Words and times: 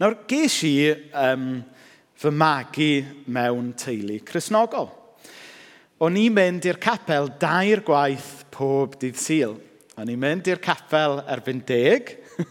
Nawr, 0.00 0.16
ges 0.30 0.56
i 0.64 0.76
um, 1.12 1.60
fy 2.16 2.30
magu 2.32 2.92
mewn 3.26 3.72
teulu 3.76 4.20
chrysnogol. 4.24 4.88
O'n 6.02 6.16
i'n 6.18 6.34
mynd 6.34 6.66
i'r 6.66 6.80
capel 6.82 7.28
dair 7.42 7.82
gwaith 7.86 8.42
pob 8.54 8.96
dydd 9.02 9.18
syl. 9.20 9.58
O'n 10.00 10.10
i'n 10.10 10.18
mynd 10.18 10.48
i'r 10.50 10.62
capel 10.62 11.20
erbyn 11.30 11.60
deg. 11.68 12.16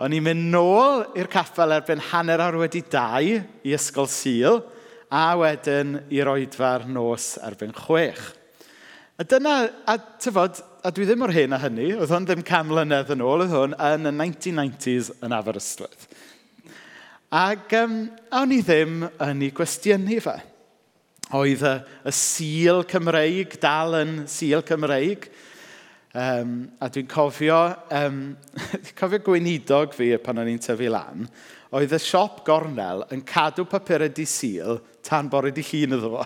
O'n 0.00 0.16
i'n 0.16 0.24
mynd 0.24 0.48
nôl 0.54 1.04
i'r 1.20 1.28
capel 1.30 1.76
erbyn 1.76 2.02
hanner 2.10 2.42
awr 2.42 2.62
wedi 2.62 2.82
dau 2.90 3.28
i 3.28 3.74
ysgol 3.76 4.08
syl 4.10 4.62
a 5.12 5.26
wedyn 5.38 5.98
i'r 6.08 6.30
oedfa'r 6.32 6.88
nos 6.88 7.34
erbyn 7.44 7.74
chwech. 7.76 8.22
A 9.20 9.26
dyna, 9.28 9.54
a 9.84 9.98
tyfod, 10.22 10.62
a 10.80 10.90
dwi 10.96 11.04
ddim 11.04 11.26
o'r 11.26 11.34
hyn 11.34 11.52
a 11.52 11.60
hynny, 11.60 11.90
oedd 11.92 12.10
hwn 12.14 12.24
ddim 12.24 12.42
cam 12.46 12.70
mlynedd 12.70 13.12
yn 13.12 13.20
ôl, 13.20 13.44
oedd 13.44 13.52
hwn 13.52 13.74
yn 13.76 14.08
y 14.08 14.12
1990s 14.16 15.10
yn 15.20 15.34
Aberystwyth. 15.36 16.08
Ac 17.30 17.76
um, 17.78 18.08
awn 18.34 18.50
i 18.50 18.58
ddim 18.58 19.04
yn 19.22 19.42
ei 19.46 19.52
gwestiynu 19.54 20.16
fe. 20.24 20.32
Oedd 21.38 21.60
y, 21.62 21.74
y 22.10 22.12
sil 22.16 22.80
Cymreig 22.90 23.52
dal 23.62 23.94
yn 24.00 24.16
sil 24.26 24.64
Cymreig. 24.66 25.28
Um, 26.10 26.64
a 26.82 26.88
dwi'n 26.90 27.06
cofio, 27.06 27.60
um, 27.94 28.16
cofio 28.98 29.20
gweinidog 29.22 29.92
fi 29.94 30.08
pan 30.18 30.40
o'n 30.42 30.50
i'n 30.50 30.58
tyfu 30.58 30.88
lan, 30.90 31.28
oedd 31.70 31.94
y 31.94 32.00
siop 32.02 32.40
gornel 32.48 33.04
yn 33.14 33.22
cadw 33.22 33.62
papurau 33.70 34.10
di 34.10 34.24
sil 34.26 34.80
tan 35.06 35.28
bore 35.30 35.52
di 35.54 35.62
llun 35.62 35.94
iddo 36.00 36.10
fo. 36.16 36.24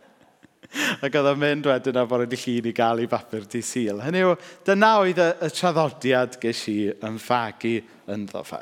Ac 1.00 1.16
oedd 1.16 1.30
o'n 1.30 1.40
mynd 1.40 1.70
wedyn 1.70 2.02
a 2.02 2.04
bore 2.10 2.26
di 2.28 2.36
llun 2.42 2.68
i 2.68 2.74
gael 2.76 3.00
ei 3.00 3.08
bapur 3.08 3.48
di 3.48 3.62
sil. 3.64 4.04
Hynny 4.04 4.20
yw, 4.26 4.36
dyna 4.68 4.92
oedd 5.00 5.24
y, 5.24 5.30
y 5.48 5.50
traddodiad 5.56 6.36
ges 6.44 6.66
i 6.68 6.76
yn 7.08 7.16
fagu 7.24 7.78
ynddo 8.04 8.44
fe. 8.44 8.60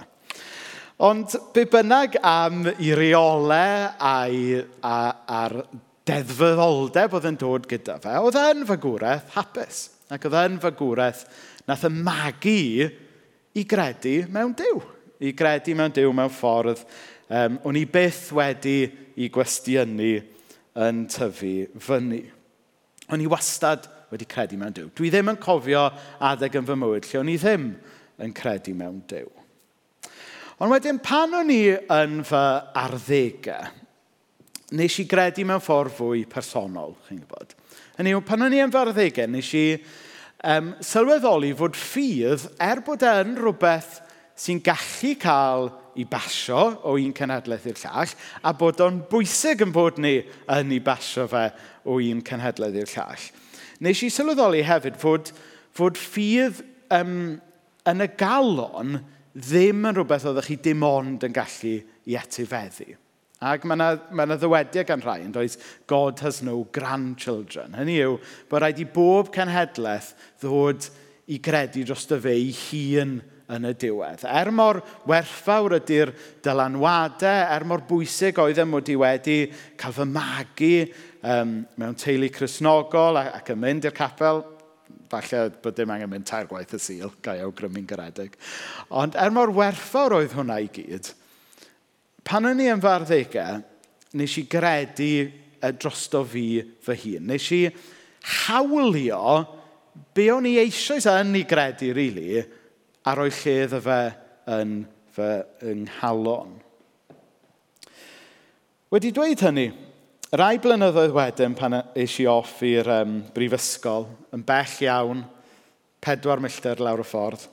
Ond 0.99 1.31
be 1.55 1.63
bynnag 1.71 2.17
am 2.27 2.65
i 2.83 2.89
reolau 2.97 3.85
a'i, 4.03 4.57
a, 4.83 4.97
a'r 5.31 5.55
deddfoddoldeb 6.09 7.15
oedd 7.15 7.29
yn 7.31 7.39
dod 7.39 7.69
gyda 7.71 8.01
fe, 8.03 8.17
oedd 8.19 8.39
e'n 8.41 8.65
fagwraeth 8.67 9.29
hapus. 9.37 9.85
Ac 10.11 10.27
oedd 10.27 10.39
e'n 10.41 10.57
fagwraeth 10.63 11.23
nath 11.71 11.87
y 11.87 11.93
magu 11.95 12.89
i 13.55 13.65
gredu 13.69 14.17
mewn 14.35 14.57
Dyw. 14.59 14.83
I 15.23 15.31
gredu 15.39 15.79
mewn 15.79 15.95
Dyw 15.95 16.11
mewn 16.19 16.35
ffordd 16.35 16.83
um, 16.83 17.61
o'n 17.63 17.79
i 17.79 17.87
byth 17.87 18.33
wedi 18.35 18.81
i 19.23 19.31
gwestiynu 19.31 20.13
yn 20.83 21.07
tyfu 21.15 21.55
fyny. 21.79 22.25
O'n 23.15 23.23
i 23.23 23.31
wastad 23.31 23.87
wedi 24.11 24.27
credu 24.27 24.59
mewn 24.59 24.75
Dyw. 24.75 24.91
Dwi 24.99 25.15
ddim 25.15 25.31
yn 25.31 25.39
cofio 25.47 25.93
adeg 26.27 26.59
yn 26.59 26.67
fy 26.67 26.83
mywyd 26.83 27.07
lle 27.07 27.23
o'n 27.23 27.31
i 27.31 27.39
ddim 27.39 27.75
yn 28.27 28.35
credu 28.35 28.75
mewn 28.75 29.05
Dyw. 29.07 29.31
Ond 30.59 30.73
wedyn, 30.75 30.97
pan 30.99 31.37
o'n 31.39 31.51
i 31.55 31.61
yn 31.71 32.17
fy 32.27 32.39
arddegau, 32.81 33.69
nes 34.75 34.95
i 34.99 35.05
gredu 35.07 35.45
mewn 35.47 35.63
ffordd 35.63 35.95
fwy 35.95 36.25
personol, 36.27 36.97
chi'n 37.07 37.21
gwybod. 37.21 37.53
Yn 38.03 38.09
yw, 38.11 38.19
pan 38.27 38.43
o'n 38.43 38.57
i 38.57 38.59
yn 38.65 38.73
fy 38.75 38.81
arddegau, 38.81 39.29
nes 39.31 39.51
i 39.55 39.63
um, 40.51 40.73
sylweddoli 40.83 41.53
fod 41.61 41.79
ffydd, 41.79 42.49
er 42.59 42.83
bod 42.83 43.05
e'n 43.07 43.37
rhywbeth 43.39 44.01
sy'n 44.39 44.59
gallu 44.67 45.13
cael 45.23 45.71
i 45.99 46.07
basio 46.11 46.65
o 46.83 46.97
un 46.99 47.15
cenhedlaeth 47.15 47.69
i'r 47.71 47.79
llall, 47.85 48.15
a 48.43 48.53
bod 48.59 48.83
o'n 48.83 48.99
bwysig 49.13 49.63
yn 49.63 49.75
bod 49.75 50.01
ni 50.03 50.17
yn 50.57 50.75
ei 50.75 50.83
basio 50.83 51.29
fe 51.31 51.45
o 51.87 52.01
un 52.03 52.25
cenhedlaeth 52.27 52.81
i'r 52.83 52.97
llall. 52.97 53.29
Nes 53.87 54.03
i 54.03 54.11
sylweddoli 54.11 54.65
hefyd 54.67 54.99
fod, 54.99 55.31
fod 55.71 56.03
ffydd 56.03 56.65
um, 56.99 57.39
yn 57.87 58.03
y 58.03 58.11
galon 58.19 58.99
ddim 59.35 59.85
yn 59.91 59.99
rhywbeth 59.99 60.27
oeddech 60.31 60.49
chi 60.53 60.57
dim 60.69 60.87
ond 60.87 61.27
yn 61.27 61.35
gallu 61.37 61.77
i 62.09 62.17
etifeddu. 62.19 62.95
Ac 63.39 63.63
mae 63.69 63.79
yna, 63.79 63.89
mae 64.11 64.27
yna 64.27 64.37
ddywediau 64.41 64.87
gan 64.89 65.03
rhai 65.05 65.21
yn 65.23 65.35
dweud, 65.35 65.57
God 65.91 66.23
has 66.27 66.41
no 66.43 66.65
grandchildren. 66.75 67.77
Hynny 67.79 68.01
yw, 68.03 68.17
bod 68.51 68.65
rhaid 68.65 68.81
i 68.83 68.87
bob 68.91 69.31
cenhedlaeth 69.35 70.15
ddod 70.43 70.89
i 71.31 71.39
gredu 71.45 71.85
dros 71.87 72.09
dy 72.11 72.19
fe 72.25 72.35
ei 72.35 72.51
hun 72.65 73.19
yn 73.49 73.69
y 73.69 73.73
diwedd. 73.81 74.25
Er 74.27 74.51
mor 74.53 74.81
werthfawr 75.09 75.79
ydy'r 75.79 76.13
dylanwadau, 76.45 77.47
er 77.55 77.65
mor 77.69 77.85
bwysig 77.89 78.41
oedd 78.43 78.61
yn 78.61 78.73
mod 78.73 78.91
i 78.91 78.99
wedi 78.99 79.39
cael 79.81 79.95
fy 79.97 80.09
magu 80.11 80.75
um, 81.23 81.61
mewn 81.79 81.97
teulu 82.01 82.29
chrysnogol 82.35 83.21
ac, 83.23 83.33
ac 83.39 83.53
yn 83.55 83.63
mynd 83.63 83.89
i'r 83.89 83.97
capel 83.97 84.43
falle 85.09 85.49
bod 85.63 85.77
dim 85.77 85.91
angen 85.95 86.11
mynd 86.13 86.27
tair 86.29 86.49
gwaith 86.51 86.75
y 86.77 86.81
sil, 86.83 87.13
gai 87.25 87.39
awgrymu'n 87.45 87.89
garedig. 87.89 88.37
Ond 88.91 89.17
er 89.19 89.33
mor 89.35 89.53
werthfawr 89.57 90.19
oedd 90.19 90.37
hwnna 90.37 90.59
i 90.65 90.69
gyd, 90.73 91.13
pan 92.29 92.49
o'n 92.49 92.61
i 92.61 92.69
yn 92.73 92.83
farddegau, 92.85 93.63
nes 94.19 94.39
i 94.41 94.45
gredu 94.49 95.13
drosto 95.81 96.23
fi 96.29 96.61
fy 96.85 96.97
hun. 97.05 97.29
Nes 97.33 97.49
i 97.57 97.65
hawlio 98.45 99.23
be 100.15 100.29
o'n 100.33 100.47
i 100.49 100.59
eisoes 100.63 101.09
yn 101.11 101.35
ei 101.39 101.47
gredu, 101.49 101.93
rili, 101.97 102.29
really, 102.29 102.47
a 103.09 103.15
roi 103.17 103.31
lle 103.33 103.55
iddo 103.65 103.81
fe 103.83 104.01
yn 104.59 104.81
fy 105.17 105.29
nghalon. 105.85 106.57
Wedi 108.93 109.13
dweud 109.13 109.45
hynny, 109.45 109.69
Rai 110.29 110.59
blynyddoedd 110.61 111.15
wedyn 111.17 111.55
pan 111.57 111.79
eis 111.97 112.19
i 112.21 112.27
off 112.29 112.59
i'r 112.67 112.89
um, 112.99 113.15
brifysgol, 113.33 114.05
yn 114.37 114.43
bell 114.45 114.75
iawn, 114.85 115.23
pedwar 116.05 116.43
milltir 116.45 116.83
lawr 116.85 117.01
y 117.01 117.07
ffordd. 117.09 117.47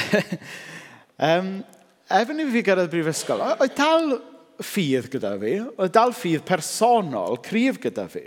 um, 1.28 1.50
Efn 2.10 2.40
i 2.40 2.46
fi 2.54 2.62
gyrraedd 2.64 2.88
brifysgol, 2.94 3.44
oedd 3.52 3.76
dal 3.76 4.14
ffydd 4.64 5.10
gyda 5.12 5.34
fi, 5.44 5.52
oedd 5.60 5.92
dal 5.92 6.16
ffydd 6.16 6.46
personol, 6.48 7.36
cryf 7.44 7.82
gyda 7.84 8.08
fi. 8.08 8.24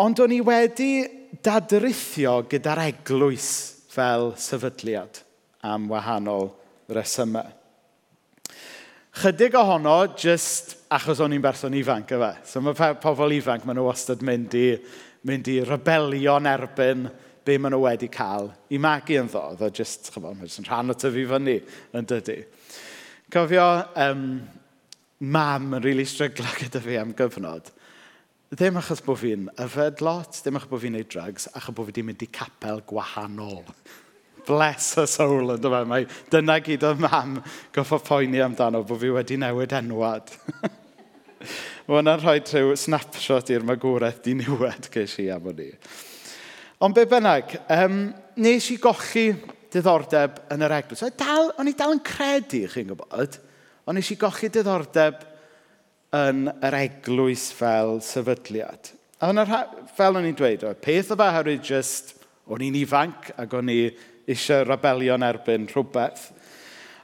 Ond 0.00 0.24
o'n 0.24 0.32
i 0.32 0.40
wedi 0.40 0.94
dadrithio 1.44 2.38
gyda'r 2.48 2.86
eglwys 2.86 3.50
fel 3.92 4.30
sefydliad 4.40 5.20
am 5.60 5.90
wahanol 5.92 6.54
resymau. 6.88 7.59
Chydig 9.20 9.52
ohono, 9.58 10.14
just 10.16 10.78
achos 10.88 11.18
o'n 11.20 11.34
i'n 11.36 11.42
berson 11.44 11.74
ifanc, 11.76 12.08
efe. 12.16 12.28
So 12.48 12.62
mae 12.64 12.94
pobl 13.02 13.34
ifanc, 13.36 13.66
maen 13.68 13.76
nhw 13.76 13.82
wastad 13.84 14.22
mynd 14.24 14.54
i, 14.56 14.62
mynd 15.28 15.50
i 15.52 15.58
rebelio'n 15.68 16.48
erbyn 16.48 17.02
be 17.44 17.58
maen 17.60 17.74
nhw 17.74 17.82
wedi 17.82 18.08
cael 18.14 18.48
i 18.72 18.78
magu 18.80 19.18
yn 19.20 19.28
ddo. 19.28 19.42
Ddo 19.58 19.68
just, 19.76 20.08
chyfo, 20.08 20.30
mae'n 20.30 20.48
just 20.48 20.64
rhan 20.64 20.94
o 20.94 20.96
tyfu 20.96 21.26
fyny 21.34 21.58
yn 22.00 22.08
dydy. 22.08 22.38
Cofio, 23.34 23.66
um, 24.06 24.24
mam 25.20 25.68
yn 25.68 25.84
rili 25.84 25.98
really 25.98 26.08
stryglo 26.08 26.56
gyda 26.56 26.80
fi 26.80 26.96
am 27.02 27.12
gyfnod. 27.18 27.68
Ddim 28.56 28.80
achos 28.80 29.04
bod 29.04 29.20
fi'n 29.20 29.50
yfed 29.66 30.00
lot, 30.00 30.32
ddim 30.40 30.56
achos 30.62 30.72
bod 30.72 30.86
fi'n 30.86 30.96
neud 30.96 31.12
drugs, 31.12 31.50
achos 31.52 31.76
bod 31.76 31.90
fi 31.90 31.98
wedi 31.98 32.08
mynd 32.08 32.24
i 32.24 32.32
capel 32.40 32.80
gwahanol 32.88 33.66
bless 34.50 34.96
her 34.98 35.06
soul, 35.10 35.54
ynddo 35.54 35.70
fe. 35.72 35.84
Mae 35.88 36.06
dyna 36.32 36.58
gyd 36.64 36.84
o 36.88 36.92
mam 36.98 37.38
goffo 37.74 38.00
poeni 38.02 38.42
amdano 38.42 38.82
bod 38.86 39.00
fi 39.02 39.14
wedi 39.14 39.38
newid 39.40 39.74
enwad. 39.78 40.34
Mae 41.86 41.96
hwnna'n 41.96 42.20
rhoi 42.20 42.38
rhyw 42.42 42.74
snapshot 42.78 43.50
i'r 43.54 43.64
magwraeth 43.66 44.20
di 44.26 44.36
niwed 44.38 44.90
ges 44.94 45.16
i 45.22 45.30
am 45.32 45.48
hwnni. 45.48 45.72
Ond 46.84 46.96
be 46.96 47.06
bynnag, 47.08 47.56
um, 47.74 47.96
nes 48.40 48.68
i 48.72 48.76
gochi 48.80 49.26
diddordeb 49.72 50.38
yn 50.52 50.64
yr 50.66 50.76
eglwys. 50.78 51.02
Dal, 51.18 51.50
o'n 51.60 51.68
i 51.70 51.74
dal 51.76 51.96
yn 51.96 52.04
credu, 52.04 52.62
chi'n 52.72 52.88
gwybod, 52.92 53.36
ond 53.86 53.98
nes 53.98 54.12
i 54.12 54.16
gochi 54.20 54.48
diddordeb 54.52 55.26
yn 56.16 56.46
yr 56.50 56.76
eglwys 56.78 57.50
fel 57.56 57.98
sefydliad. 58.04 58.94
A 59.20 59.28
hwnna, 59.28 59.44
fel 59.96 60.16
o'n 60.16 60.30
i'n 60.30 60.38
dweud, 60.38 60.64
oedd 60.68 60.80
peth 60.84 61.12
o 61.12 61.18
fe 61.20 61.28
hyrwyd 61.36 61.66
jyst, 61.68 62.14
o'n 62.50 62.64
i'n 62.64 62.78
ifanc 62.80 63.30
ac 63.38 63.58
o'n 63.58 63.70
i 63.70 63.82
eisiau 64.28 64.66
rabelio'n 64.68 65.24
erbyn 65.26 65.68
rhywbeth. 65.70 66.28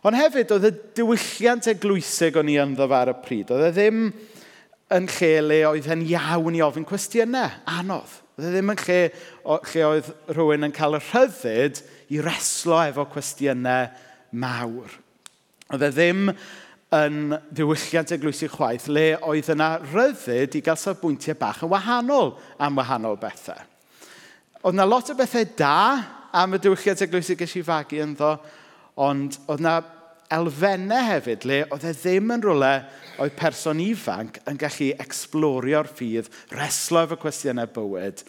Ond 0.06 0.18
hefyd, 0.18 0.52
oedd 0.54 0.68
y 0.68 0.72
diwylliant 0.98 1.66
eglwysig 1.72 2.36
o'n 2.38 2.50
i 2.52 2.58
ynddo 2.62 2.86
fe 2.86 2.98
ar 2.98 3.10
y 3.10 3.16
pryd. 3.24 3.50
Oedd 3.54 3.68
e 3.68 3.72
ddim 3.74 4.02
yn 4.96 5.08
lle 5.16 5.32
le 5.42 5.62
oedd 5.72 5.88
e'n 5.90 6.04
iawn 6.06 6.58
i 6.58 6.62
ofyn 6.62 6.86
cwestiynau, 6.86 7.48
anodd. 7.78 8.20
Oedd 8.36 8.50
e 8.50 8.52
ddim 8.52 8.70
yn 8.74 8.82
lle, 8.84 9.00
o, 9.42 9.56
lle 9.72 9.88
oedd 9.88 10.12
rhywun 10.36 10.68
yn 10.68 10.76
cael 10.76 10.98
y 10.98 11.02
rhyddid 11.08 11.80
i 12.14 12.20
reslo 12.22 12.78
efo 12.84 13.06
cwestiynau 13.10 13.88
mawr. 14.38 14.94
Oedd 15.72 15.88
e 15.88 15.90
ddim 15.96 16.28
yn 16.94 17.34
ddiwylliant 17.50 18.12
eglwysi 18.14 18.46
chwaith 18.52 18.86
le 18.92 19.08
oedd 19.26 19.48
yna 19.56 19.72
ryddid 19.88 20.54
i 20.54 20.62
gael 20.62 20.78
safbwyntiau 20.78 21.34
bach 21.40 21.64
yn 21.66 21.72
wahanol 21.72 22.36
am 22.62 22.78
wahanol 22.78 23.18
bethau. 23.18 23.58
Oedd 24.62 24.76
yna 24.76 24.86
lot 24.86 25.10
o 25.10 25.16
bethau 25.18 25.48
da 25.58 25.80
am 26.36 26.56
y 26.56 26.60
diwylliant 26.60 27.04
eglwysi 27.06 27.36
ges 27.38 27.54
i 27.56 27.64
fagu 27.64 28.00
ynddo, 28.04 28.34
ond 29.00 29.38
oedd 29.48 29.62
na 29.64 29.78
elfennau 30.32 31.04
hefyd 31.06 31.44
le 31.48 31.60
oedd 31.70 31.86
e 31.86 31.92
ddim 31.94 32.32
yn 32.34 32.42
rhywle 32.44 32.72
oedd 33.22 33.36
person 33.38 33.80
ifanc 33.80 34.40
yn 34.50 34.58
gallu 34.60 34.90
explorio'r 35.02 35.88
ffydd, 35.88 36.28
reslo 36.56 37.04
efo 37.06 37.18
cwestiynau 37.22 37.70
bywyd, 37.72 38.24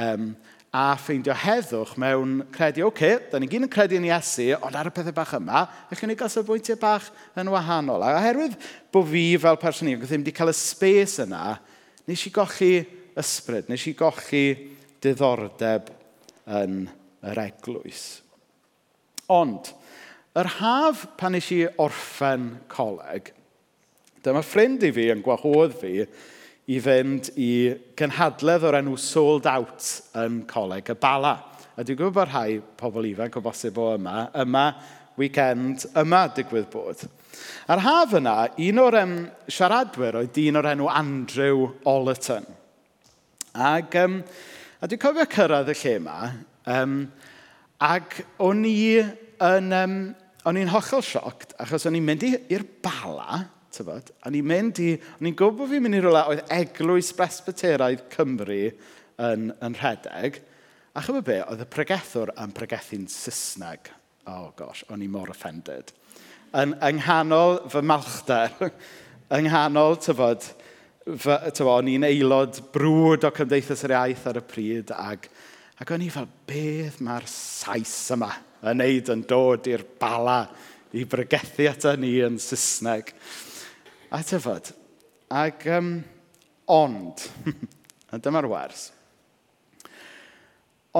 um, 0.00 0.32
a 0.72 0.84
ffeindio 0.96 1.34
heddwch 1.36 1.92
mewn 2.00 2.38
credu, 2.54 2.86
oce, 2.86 2.94
okay, 2.94 3.18
da 3.28 3.38
ni 3.38 3.50
gyd 3.52 3.66
yn 3.66 3.72
credu 3.72 3.98
yn 3.98 4.08
Iesu, 4.08 4.48
ond 4.56 4.78
ar 4.78 4.88
y 4.88 4.94
pethau 4.96 5.12
bach 5.14 5.34
yma, 5.36 5.66
eich 5.92 6.00
ni 6.08 6.16
gael 6.16 6.32
sefbwyntiau 6.32 6.80
bach 6.80 7.10
yn 7.38 7.50
wahanol. 7.52 8.00
A 8.00 8.14
oherwydd 8.16 8.56
bod 8.94 9.10
fi 9.12 9.26
fel 9.42 9.60
person 9.60 9.92
ifanc 9.92 10.08
ddim 10.08 10.24
wedi 10.24 10.34
cael 10.38 10.54
y 10.54 10.56
spes 10.56 11.18
yna, 11.26 11.58
nes 12.08 12.24
i 12.24 12.32
golli 12.32 12.72
ysbryd, 13.20 13.68
nes 13.68 13.86
i 13.90 13.94
golli 13.98 14.46
diddordeb 15.04 15.92
yn 16.56 16.80
yr 17.30 17.40
eglwys. 17.44 18.04
Ond, 19.32 19.70
yr 20.38 20.48
haf 20.58 21.06
pan 21.20 21.36
nes 21.36 21.48
i 21.54 21.62
orffen 21.80 22.50
coleg, 22.72 23.32
dyma 24.22 24.42
ffrind 24.46 24.84
i 24.86 24.92
fi 24.94 25.08
yn 25.12 25.22
gwahodd 25.24 25.74
fi 25.80 25.94
i 26.70 26.78
fynd 26.82 27.32
i 27.42 27.52
gynhadledd 27.98 28.66
o'r 28.68 28.78
enw 28.78 28.94
Sold 29.00 29.48
Out 29.50 29.88
yn 30.18 30.42
coleg 30.50 30.92
y 30.92 30.98
Bala. 30.98 31.34
A 31.72 31.82
dwi'n 31.82 31.98
gwybod 31.98 32.18
bod 32.20 32.30
rhai 32.30 32.60
pobl 32.78 33.08
ifanc 33.08 33.38
o 33.38 33.42
bosib 33.44 33.80
o 33.80 33.94
yma, 33.96 34.28
yma 34.44 34.66
weekend 35.18 35.86
yma 35.98 36.26
digwydd 36.36 36.70
bod. 36.72 37.02
A'r 37.72 37.82
haf 37.82 38.14
yna, 38.18 38.36
un 38.68 38.80
o'r 38.82 38.98
um, 39.02 39.14
siaradwyr 39.50 40.20
oedd 40.20 40.32
dyn 40.36 40.60
o'r 40.60 40.70
enw 40.74 40.88
Andrew 40.92 41.68
Ollerton. 41.88 42.46
Ac, 43.52 43.96
um, 44.04 44.20
a 44.80 44.88
dwi'n 44.88 45.02
cofio 45.02 45.26
cyrraedd 45.32 45.72
y 45.72 45.76
lle 45.80 45.94
yma, 45.98 46.18
Um, 46.70 47.06
ac 47.82 48.22
o'n 48.42 48.66
i 48.68 48.76
yn... 49.02 49.72
Um, 49.72 49.96
o'n 50.42 50.58
i'n 50.58 50.70
hollol 50.72 51.04
sioct, 51.06 51.52
achos 51.62 51.86
o'n 51.86 51.94
i'n 51.94 52.06
mynd 52.06 52.24
i'r 52.26 52.64
bala, 52.82 53.44
tyfod, 53.74 54.10
o'n 54.26 54.36
i'n 54.38 54.48
mynd 54.48 54.80
i... 54.82 54.88
O'n 55.20 55.28
i'n 55.30 55.36
gwybod 55.38 55.70
fi'n 55.70 55.84
mynd 55.84 55.98
i 55.98 56.02
rola 56.02 56.24
oedd 56.30 56.42
eglwys 56.52 57.12
Presbyteraidd 57.18 58.08
Cymru 58.12 58.64
yn, 58.66 59.50
yn 59.52 59.76
rhedeg. 59.78 60.40
A 60.92 61.04
chyfo 61.04 61.22
be, 61.24 61.38
oedd 61.46 61.62
y 61.62 61.68
pregethwr 61.72 62.34
yn 62.42 62.54
pregethu'n 62.56 63.06
Saesneg. 63.10 63.92
Oh 64.30 64.50
gosh, 64.58 64.82
o'n 64.92 65.04
i 65.04 65.10
mor 65.10 65.30
offended. 65.32 65.94
Yn, 66.58 66.74
yng 66.84 66.98
nghanol 66.98 67.62
fy 67.72 67.84
malchder, 67.86 68.52
yng 69.36 69.46
nghanol, 69.46 69.96
tyfod, 70.02 70.50
tyfod, 71.06 71.70
o'n 71.70 71.94
i'n 71.94 72.10
aelod 72.10 72.60
brwd 72.74 73.24
o 73.24 73.32
Cymdeithas 73.38 73.86
yr 73.86 73.96
Iaith 73.96 74.26
ar 74.28 74.42
y 74.42 74.44
pryd, 74.50 74.92
ac 74.92 75.30
Ac 75.82 75.90
o'n 75.90 76.02
i 76.04 76.12
fel, 76.14 76.28
beth 76.46 77.00
mae'r 77.02 77.24
sais 77.26 77.92
yma 78.14 78.28
yn 78.70 78.78
neud 78.78 79.08
yn 79.10 79.24
dod 79.26 79.66
i'r 79.66 79.82
bala 79.98 80.44
i 80.94 81.02
bregethu 81.10 81.66
ata 81.66 81.96
ni 81.98 82.12
yn 82.22 82.36
Saesneg. 82.38 83.10
A 84.14 84.20
tyfod, 84.22 84.70
ac 85.34 85.66
um, 85.74 85.90
ond, 86.70 87.26
a 88.14 88.22
dyma'r 88.22 88.50
wers, 88.52 88.86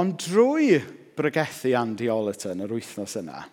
ond 0.02 0.19
drwy 0.26 0.81
bregethu 1.14 1.76
Andy 1.78 2.11
Ollerton 2.11 2.67
yr 2.67 2.75
wythnos 2.75 3.20
yna, 3.23 3.46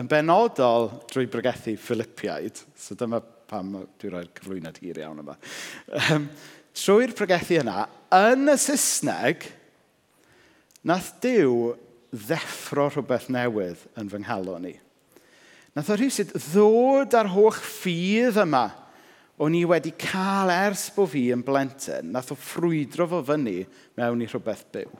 yn 0.00 0.08
benodol 0.08 0.88
drwy 1.12 1.28
bregethu 1.28 1.76
Philippiaid, 1.76 2.64
so 2.72 2.96
dyma 2.96 3.20
pam 3.20 3.74
dwi'n 4.00 4.14
rhoi'r 4.14 4.36
cyflwyniad 4.38 4.80
hir 4.80 5.04
iawn 5.04 5.20
yma, 5.20 5.36
um, 6.14 6.30
trwy'r 6.72 7.12
pregethu 7.18 7.60
yna, 7.60 7.82
yn 8.24 8.54
y 8.54 8.62
Saesneg, 8.70 9.52
Nath 10.88 11.12
Dyw 11.22 11.74
ddeffro 12.12 12.88
rhywbeth 12.90 13.28
newydd 13.32 13.84
yn 14.00 14.10
fy 14.10 14.20
nghalon 14.24 14.66
ni. 14.66 14.74
Nath 15.76 15.92
o 15.92 15.96
rhywsyd 15.96 16.34
ddod 16.34 17.14
ar 17.16 17.30
holl 17.32 17.54
ffydd 17.54 18.40
yma 18.42 18.66
o'n 19.42 19.54
i 19.56 19.62
wedi 19.68 19.94
cael 19.98 20.50
ers 20.52 20.88
bod 20.94 21.12
fi 21.14 21.28
yn 21.34 21.44
blentyn. 21.46 22.10
Nath 22.12 22.34
o 22.34 22.36
ffrwydro 22.36 23.06
fo 23.08 23.22
fyny 23.30 23.62
mewn 23.98 24.24
i 24.24 24.28
rhywbeth 24.28 24.66
byw. 24.74 24.90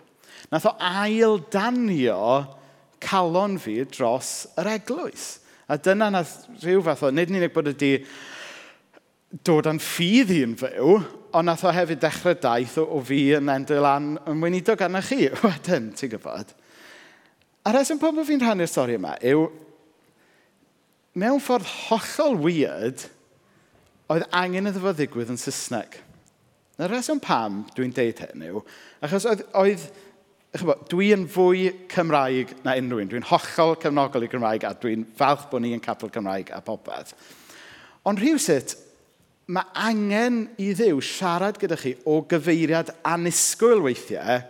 Nath 0.54 0.68
o 0.70 0.72
ail 0.78 1.40
danio 1.52 2.22
calon 3.02 3.58
fi 3.60 3.82
dros 3.90 4.32
yr 4.60 4.70
eglwys. 4.76 5.26
A 5.66 5.78
dyna 5.80 6.10
nath 6.12 6.46
rhyw 6.62 6.82
fath 6.86 7.04
o, 7.06 7.10
nid 7.10 7.30
ni'n 7.30 7.42
unig 7.42 7.54
bod 7.54 7.70
ydi 7.72 7.92
dod 9.46 9.68
â'n 9.70 9.80
ffydd 9.82 10.32
i'n 10.36 10.56
fyw, 10.60 10.96
ond 11.32 11.48
nath 11.48 11.64
o 11.64 11.72
hefyd 11.72 12.00
dechrau 12.02 12.36
daith 12.38 12.76
o, 12.80 12.86
o 12.96 13.00
fi 13.04 13.20
yn 13.38 13.50
endo 13.52 13.80
lan 13.82 14.14
yn 14.28 14.44
weinidog 14.44 14.84
arna 14.84 15.02
chi 15.04 15.26
wedyn, 15.44 15.90
ti'n 15.96 16.12
gwybod? 16.14 16.52
A 17.62 17.74
reswm 17.76 18.00
pob 18.02 18.16
bod 18.18 18.28
fi'n 18.28 18.42
rhannu'r 18.42 18.70
stori 18.70 18.98
yma 18.98 19.16
yw, 19.32 19.46
mewn 21.18 21.42
ffordd 21.42 21.68
hollol 21.88 22.38
weird, 22.42 23.04
oedd 24.12 24.26
angen 24.36 24.68
iddo 24.68 24.82
fo 24.82 24.94
ddigwydd 24.96 25.32
yn 25.32 25.40
Saesneg. 25.40 25.98
Na 26.80 26.88
reswm 26.90 27.20
pam 27.22 27.62
dwi'n 27.76 27.92
deud 27.94 28.22
hyn 28.24 28.48
yw, 28.48 28.64
achos 29.04 29.28
oedd, 29.28 29.44
oedd 29.58 29.84
dwi'n 30.90 31.24
fwy 31.32 31.70
Cymraeg 31.92 32.50
na 32.64 32.74
unrhyw 32.76 33.00
un. 33.00 33.10
Dwi'n 33.12 33.28
hollol 33.30 33.76
cefnogol 33.80 34.26
i 34.26 34.28
Gymraeg 34.32 34.66
a 34.68 34.74
dwi'n 34.76 35.06
falch 35.16 35.46
bod 35.50 35.64
ni 35.64 35.72
yn 35.72 35.84
capel 35.84 36.12
Cymraeg 36.12 36.52
a 36.52 36.60
popeth. 36.64 37.14
Ond 38.08 38.20
rhywsut, 38.20 38.74
mae 39.50 39.68
angen 39.74 40.44
i 40.62 40.70
ddiw 40.76 41.00
siarad 41.02 41.58
gyda 41.60 41.78
chi 41.80 41.96
o 42.06 42.20
gyfeiriad 42.28 42.92
anusgwyl 43.08 43.82
weithiau 43.84 44.42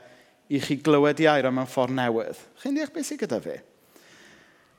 i 0.52 0.60
chi 0.60 0.76
glywed 0.84 1.22
i 1.22 1.28
air 1.30 1.48
mewn 1.50 1.68
ffordd 1.70 1.96
newydd. 1.96 2.40
Chi'n 2.60 2.76
deall 2.76 2.92
beth 2.92 3.08
sy'n 3.08 3.20
gyda 3.22 3.40
fi? 3.42 3.56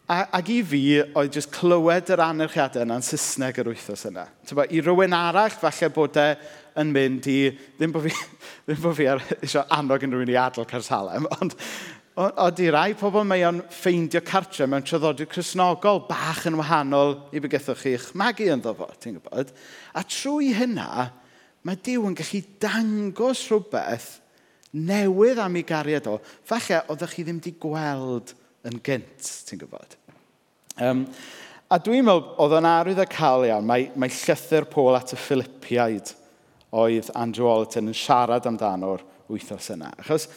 A, 0.04 0.18
ac 0.36 0.50
i 0.52 0.60
fi, 0.68 0.82
oedd 1.16 1.38
jyst 1.38 1.50
clywed 1.56 2.10
yr 2.12 2.22
anerchiadau 2.26 2.84
yna'n 2.84 3.06
Saesneg 3.08 3.62
yr 3.62 3.70
wythnos 3.72 4.04
yna. 4.10 4.26
Tyba, 4.46 4.66
I 4.68 4.82
rywun 4.84 5.16
arall, 5.16 5.56
falle 5.56 5.90
bod 5.96 6.20
e 6.20 6.28
yn 6.82 6.92
mynd 6.92 7.30
i... 7.32 7.38
Ddim 7.80 7.94
bod 7.96 8.10
fi, 8.10 8.12
ddim 8.68 8.82
bod 8.84 8.98
fi 9.00 9.08
ar, 9.14 9.24
eisiau 9.40 9.64
annog 9.78 10.04
yn 10.04 10.14
rhywun 10.14 10.34
i 10.34 10.38
adl 10.42 10.68
Cersalem, 10.70 11.30
ond 11.40 11.56
Oeddi 12.14 12.68
rai 12.70 12.92
pobl 12.94 13.24
mae 13.26 13.42
o'n 13.48 13.64
ffeindio 13.74 14.20
cartre 14.22 14.68
mewn 14.70 14.84
traddodiad 14.86 15.32
chrysnogol 15.32 16.04
bach 16.06 16.44
yn 16.46 16.60
wahanol 16.60 17.16
i 17.34 17.42
be 17.42 17.50
gethwch 17.50 17.88
chi'ch 17.88 18.12
magu 18.20 18.46
yn 18.54 18.62
ddofo, 18.62 18.86
ti'n 19.02 19.16
gwybod? 19.18 19.50
A 19.98 20.04
trwy 20.06 20.52
hynna, 20.54 21.08
mae 21.66 21.80
Dyw 21.82 22.06
yn 22.12 22.18
gallu 22.20 22.44
dangos 22.62 23.42
rhywbeth 23.50 24.12
newydd 24.78 25.42
am 25.42 25.58
ei 25.58 25.66
gariad 25.66 26.12
o. 26.12 26.20
Falle, 26.46 26.84
oeddech 26.86 27.18
chi 27.18 27.26
ddim 27.26 27.40
wedi 27.42 27.56
gweld 27.64 28.36
yn 28.70 28.78
gynt, 28.86 29.32
ti'n 29.50 29.64
gwybod? 29.64 29.98
Um, 30.86 31.08
a 31.66 31.82
dwi'n 31.82 32.06
meddwl, 32.06 32.36
oedd 32.46 32.58
o'n 32.60 32.70
arwydd 32.70 33.02
y 33.02 33.08
cael 33.10 33.48
iawn, 33.50 33.66
mae, 33.66 33.90
mae 33.98 34.14
llythyr 34.14 34.70
Pôl 34.70 35.00
at 35.00 35.16
y 35.18 35.22
Philippiaid 35.24 36.14
oedd 36.78 37.10
Andrew 37.18 37.50
Olton 37.50 37.90
yn 37.90 37.98
siarad 37.98 38.46
amdano'r 38.50 39.02
wythnos 39.34 39.70
yna. 39.74 39.90
Achos, 40.02 40.28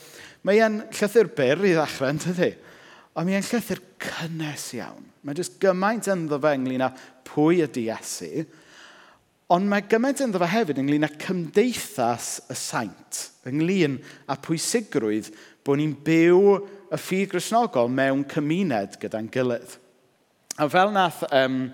Mae 0.47 0.61
e'n 0.63 0.79
llythyr 0.95 1.27
byr 1.35 1.65
i 1.67 1.73
ddechrau, 1.75 2.13
yn 2.13 2.21
tydi? 2.23 2.53
Ond 3.19 3.27
mae 3.27 3.39
e'n 3.41 3.47
llythyr 3.49 3.81
cynnes 4.05 4.69
iawn. 4.77 5.09
Mae 5.27 5.35
jyst 5.35 5.57
gymaint 5.63 6.07
ynddo 6.13 6.39
fe 6.39 6.53
ynglyn 6.55 6.85
â 6.87 6.93
pwy 7.27 7.65
ydy 7.65 7.89
Iesu, 7.89 8.45
ond 9.51 9.67
mae 9.71 9.83
gymaint 9.91 10.23
ynddo 10.23 10.39
fe 10.43 10.51
hefyd 10.53 10.79
ynglyn 10.83 11.07
â 11.09 11.11
cymdeithas 11.19 12.29
y 12.53 12.59
saint, 12.61 13.23
ynglyn 13.51 13.97
â 14.31 14.37
pwysigrwydd 14.45 15.33
bod 15.67 15.81
ni'n 15.81 15.97
byw 16.07 16.53
y 16.95 17.01
ffydd 17.01 17.33
grisnogol 17.33 17.91
mewn 17.91 18.23
cymuned 18.31 18.95
gyda'n 19.03 19.31
gilydd. 19.35 19.75
A 20.63 20.69
fel 20.71 20.95
nath 20.95 21.25
um, 21.35 21.65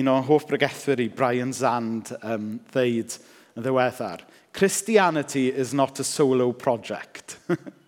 un 0.00 0.08
o'n 0.14 0.24
hoff 0.30 0.46
bregethwyr 0.48 1.04
i 1.04 1.10
Brian 1.12 1.52
Zand 1.52 2.14
um, 2.22 2.54
ddeud 2.72 3.18
yn 3.58 3.66
ddiweddar, 3.66 4.24
Christianity 4.56 5.48
is 5.52 5.74
not 5.76 6.00
a 6.00 6.04
solo 6.04 6.50
project. 6.52 7.36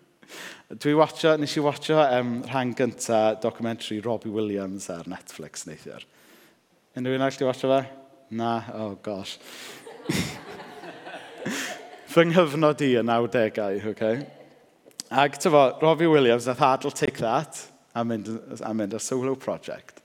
Dwi 0.73 0.95
watcha, 0.97 1.35
nes 1.37 1.53
i 1.57 1.61
watcha 1.61 2.05
um, 2.17 2.41
rhan 2.47 2.73
gynta 2.73 3.39
documentary 3.41 3.99
Robbie 3.99 4.31
Williams 4.31 4.89
ar 4.89 5.03
Netflix 5.11 5.67
neithiwr. 5.67 6.05
Unrhyw 6.97 7.17
un 7.17 7.25
all 7.25 7.37
di 7.37 7.45
watcha 7.45 7.69
fe? 7.69 7.81
Na, 8.33 8.53
oh 8.73 8.95
gosh. 9.03 9.37
Fy 12.13 12.25
nghyfnod 12.29 12.81
i 12.85 12.93
yn 13.01 13.11
90au, 13.11 13.27
oce? 13.27 13.43
Okay? 13.91 14.23
Ac 15.11 15.37
tyfo, 15.43 15.65
Robbie 15.83 16.09
Williams 16.09 16.47
nath 16.49 16.63
adl 16.65 16.95
take 16.95 17.19
that 17.21 17.59
a 17.93 18.05
mynd, 18.07 18.31
a 18.63 18.73
mynd 18.73 18.97
ar 18.97 19.03
solo 19.03 19.35
project. 19.35 20.01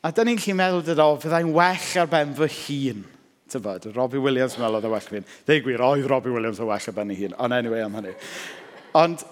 A 0.00 0.14
dyn 0.14 0.30
ni'n 0.30 0.40
chi'n 0.40 0.56
meddwl 0.56 0.86
dyd 0.86 1.02
o, 1.02 1.10
fyddai'n 1.20 1.52
well 1.52 2.00
ar 2.00 2.08
ben 2.14 2.32
fy 2.40 2.48
hun. 2.62 3.04
Tyfod, 3.52 3.90
Robbie 3.98 4.22
Williams 4.22 4.56
meddwl 4.56 4.80
oedd 4.80 4.88
y 4.88 4.96
well 4.96 5.12
fi'n. 5.12 5.28
Ddeu 5.44 5.60
gwir, 5.66 5.84
oedd 5.84 6.08
Robbie 6.08 6.32
Williams 6.32 6.62
yn 6.62 6.72
well 6.72 6.88
ar 6.88 6.98
ben 7.02 7.12
ei 7.12 7.20
hun. 7.20 7.36
Ond 7.36 7.60
anyway, 7.60 7.84
am 7.84 8.00
hynny. 8.00 8.16
Ond 8.94 9.28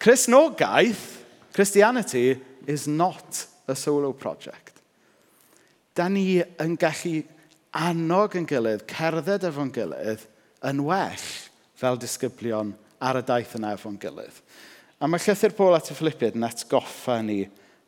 Cresnogaeth, 0.00 1.20
Christianity, 1.52 2.40
is 2.66 2.88
not 2.88 3.46
a 3.68 3.76
solo 3.76 4.12
project. 4.12 4.80
Da 5.94 6.08
ni 6.08 6.40
yn 6.40 6.76
gallu 6.80 7.20
annog 7.76 8.36
yn 8.38 8.46
gilydd, 8.48 8.86
cerdded 8.88 9.44
efo'n 9.50 9.72
gilydd, 9.74 10.24
yn 10.70 10.80
well 10.86 11.26
fel 11.80 12.00
disgyblion 12.00 12.72
ar 13.00 13.20
y 13.20 13.24
daith 13.28 13.56
yna 13.58 13.74
efo'n 13.76 13.98
gilydd. 14.00 14.40
A 15.00 15.08
mae 15.08 15.20
llythyr 15.20 15.54
Paul 15.56 15.76
at 15.76 15.92
y 15.92 15.96
Philippiad 15.96 16.36
yn 16.38 16.48
atgoffa 16.48 17.20
ni 17.24 17.42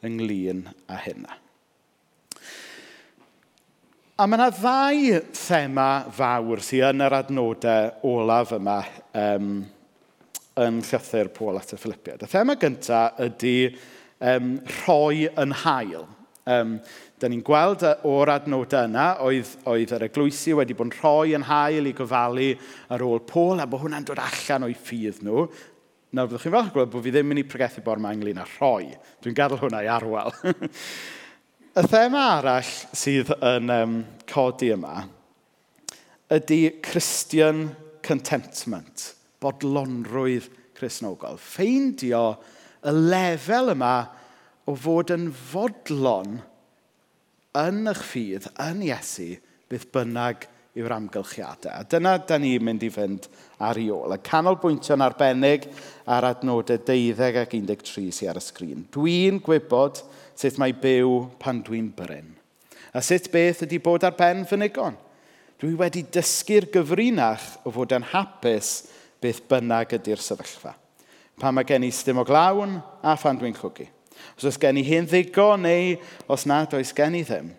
ynglyn 0.05 0.67
â 0.89 1.01
hynna. 1.07 1.39
A 4.21 4.29
mae 4.29 4.37
yna 4.37 4.51
ddau 4.53 5.21
thema 5.37 5.91
fawr 6.13 6.61
sydd 6.65 6.91
yn 6.93 7.05
yr 7.09 7.23
adnodau 7.23 7.95
olaf 8.13 8.53
yma 8.59 8.83
um, 9.17 9.63
yn 10.61 10.83
llythyr 10.85 11.31
Pôl 11.33 11.59
at 11.61 11.73
y 11.73 11.79
Philippiad. 11.81 12.25
Y 12.25 12.31
thema 12.31 12.57
gyntaf 12.61 13.21
ydy 13.25 13.57
um, 14.21 14.57
rhoi 14.83 15.29
yn 15.41 15.55
hael. 15.63 16.05
Um, 16.43 16.77
da 17.23 17.29
ni'n 17.31 17.45
gweld 17.47 17.85
o'r 17.87 18.33
adnodau 18.35 18.89
yna 18.89 19.07
oedd, 19.23 19.53
oedd 19.71 19.93
yr 19.95 20.09
eglwysi 20.09 20.57
wedi 20.59 20.75
bod 20.75 20.89
yn 20.89 20.97
rhoi 20.97 21.37
yn 21.39 21.47
hael 21.47 21.87
i 21.87 21.95
gofalu 21.97 22.49
ar 22.93 23.05
ôl 23.07 23.23
Pôl 23.29 23.63
a 23.63 23.69
bod 23.71 23.85
hwnna'n 23.85 24.09
dod 24.09 24.21
allan 24.23 24.67
o'i 24.67 24.75
ffydd 24.75 25.23
nhw. 25.23 25.47
Nawr 26.13 26.29
byddwch 26.29 26.45
chi'n 26.45 26.53
falch 26.57 26.75
gweld 26.75 26.91
bod 26.93 27.07
fi 27.07 27.15
ddim 27.15 27.25
yn 27.25 27.33
mynd 27.33 27.45
i 27.45 27.49
pregethu 27.49 27.85
bor 27.87 28.03
yma 28.03 28.13
ynglyn 28.13 28.43
â 28.43 28.45
rhoi. 28.59 28.91
Dwi'n 29.23 29.39
gadael 29.39 29.63
hwnna 29.63 29.81
i 29.87 29.89
arwel. 29.89 30.35
y 31.81 31.87
thema 31.89 32.27
arall 32.35 32.75
sydd 32.93 33.33
yn 33.39 33.73
um, 33.73 33.99
codi 34.29 34.75
yma 34.75 35.07
ydy 36.33 36.61
Christian 36.85 37.71
contentment 38.05 39.13
bodlonrwydd 39.43 40.49
Cresnogol. 40.79 41.39
Ffeindio 41.41 42.25
y 42.83 42.95
lefel 42.97 43.75
yma 43.75 43.97
o 44.67 44.75
fod 44.79 45.13
yn 45.15 45.29
fodlon 45.35 46.41
yn 47.59 47.85
eich 47.91 48.03
ffydd, 48.07 48.49
yn 48.63 48.83
Iesu, 48.87 49.35
bydd 49.69 49.91
bynnag 49.93 50.47
yw'r 50.79 50.95
amgylchiadau. 50.97 51.75
A 51.83 51.85
dyna 51.85 52.15
da 52.25 52.39
ni'n 52.41 52.65
mynd 52.65 52.85
i 52.87 52.89
fynd 52.93 53.29
ar 53.63 53.79
ei 53.81 53.91
ôl. 53.93 54.15
Y 54.15 54.21
canolbwyntio'n 54.25 55.05
arbennig 55.05 55.67
ar 56.09 56.31
adnodau 56.31 56.81
12 56.81 57.43
ac 57.43 57.53
13 57.53 58.09
sy'n 58.17 58.33
ar 58.33 58.41
y 58.41 58.45
sgrin. 58.45 58.87
Dwi'n 58.95 59.41
gwybod 59.45 60.01
sut 60.39 60.57
mae 60.61 60.73
byw 60.73 61.27
pan 61.43 61.61
dwi'n 61.67 61.91
bryn. 61.97 62.33
A 62.97 63.05
sut 63.05 63.29
beth 63.33 63.67
ydy 63.67 63.81
bod 63.85 64.07
ar 64.09 64.17
ben 64.17 64.47
fynigon. 64.49 64.97
Dwi 65.61 65.77
wedi 65.79 66.07
dysgu'r 66.13 66.71
gyfrinach 66.73 67.45
o 67.69 67.73
fod 67.75 67.93
yn 67.95 68.09
hapus 68.15 68.73
beth 69.23 69.43
bynnag 69.51 69.95
ydy'r 69.99 70.23
sefyllfa. 70.23 70.75
Pa 71.41 71.51
mae 71.55 71.67
gen 71.67 71.87
i 71.87 71.91
stym 71.95 72.21
o 72.21 72.27
glawn 72.27 72.77
a 73.03 73.17
phan 73.19 73.39
dwi'n 73.41 73.57
chwgu. 73.57 73.87
Os 74.37 74.47
oes 74.47 74.59
gen 74.61 74.79
i 74.79 74.85
hyn 74.87 75.09
ddigon 75.09 75.65
neu 75.67 75.97
os 76.31 76.47
nad 76.47 76.75
oes 76.77 76.93
gen 76.97 77.17
i 77.19 77.23
ddim, 77.27 77.51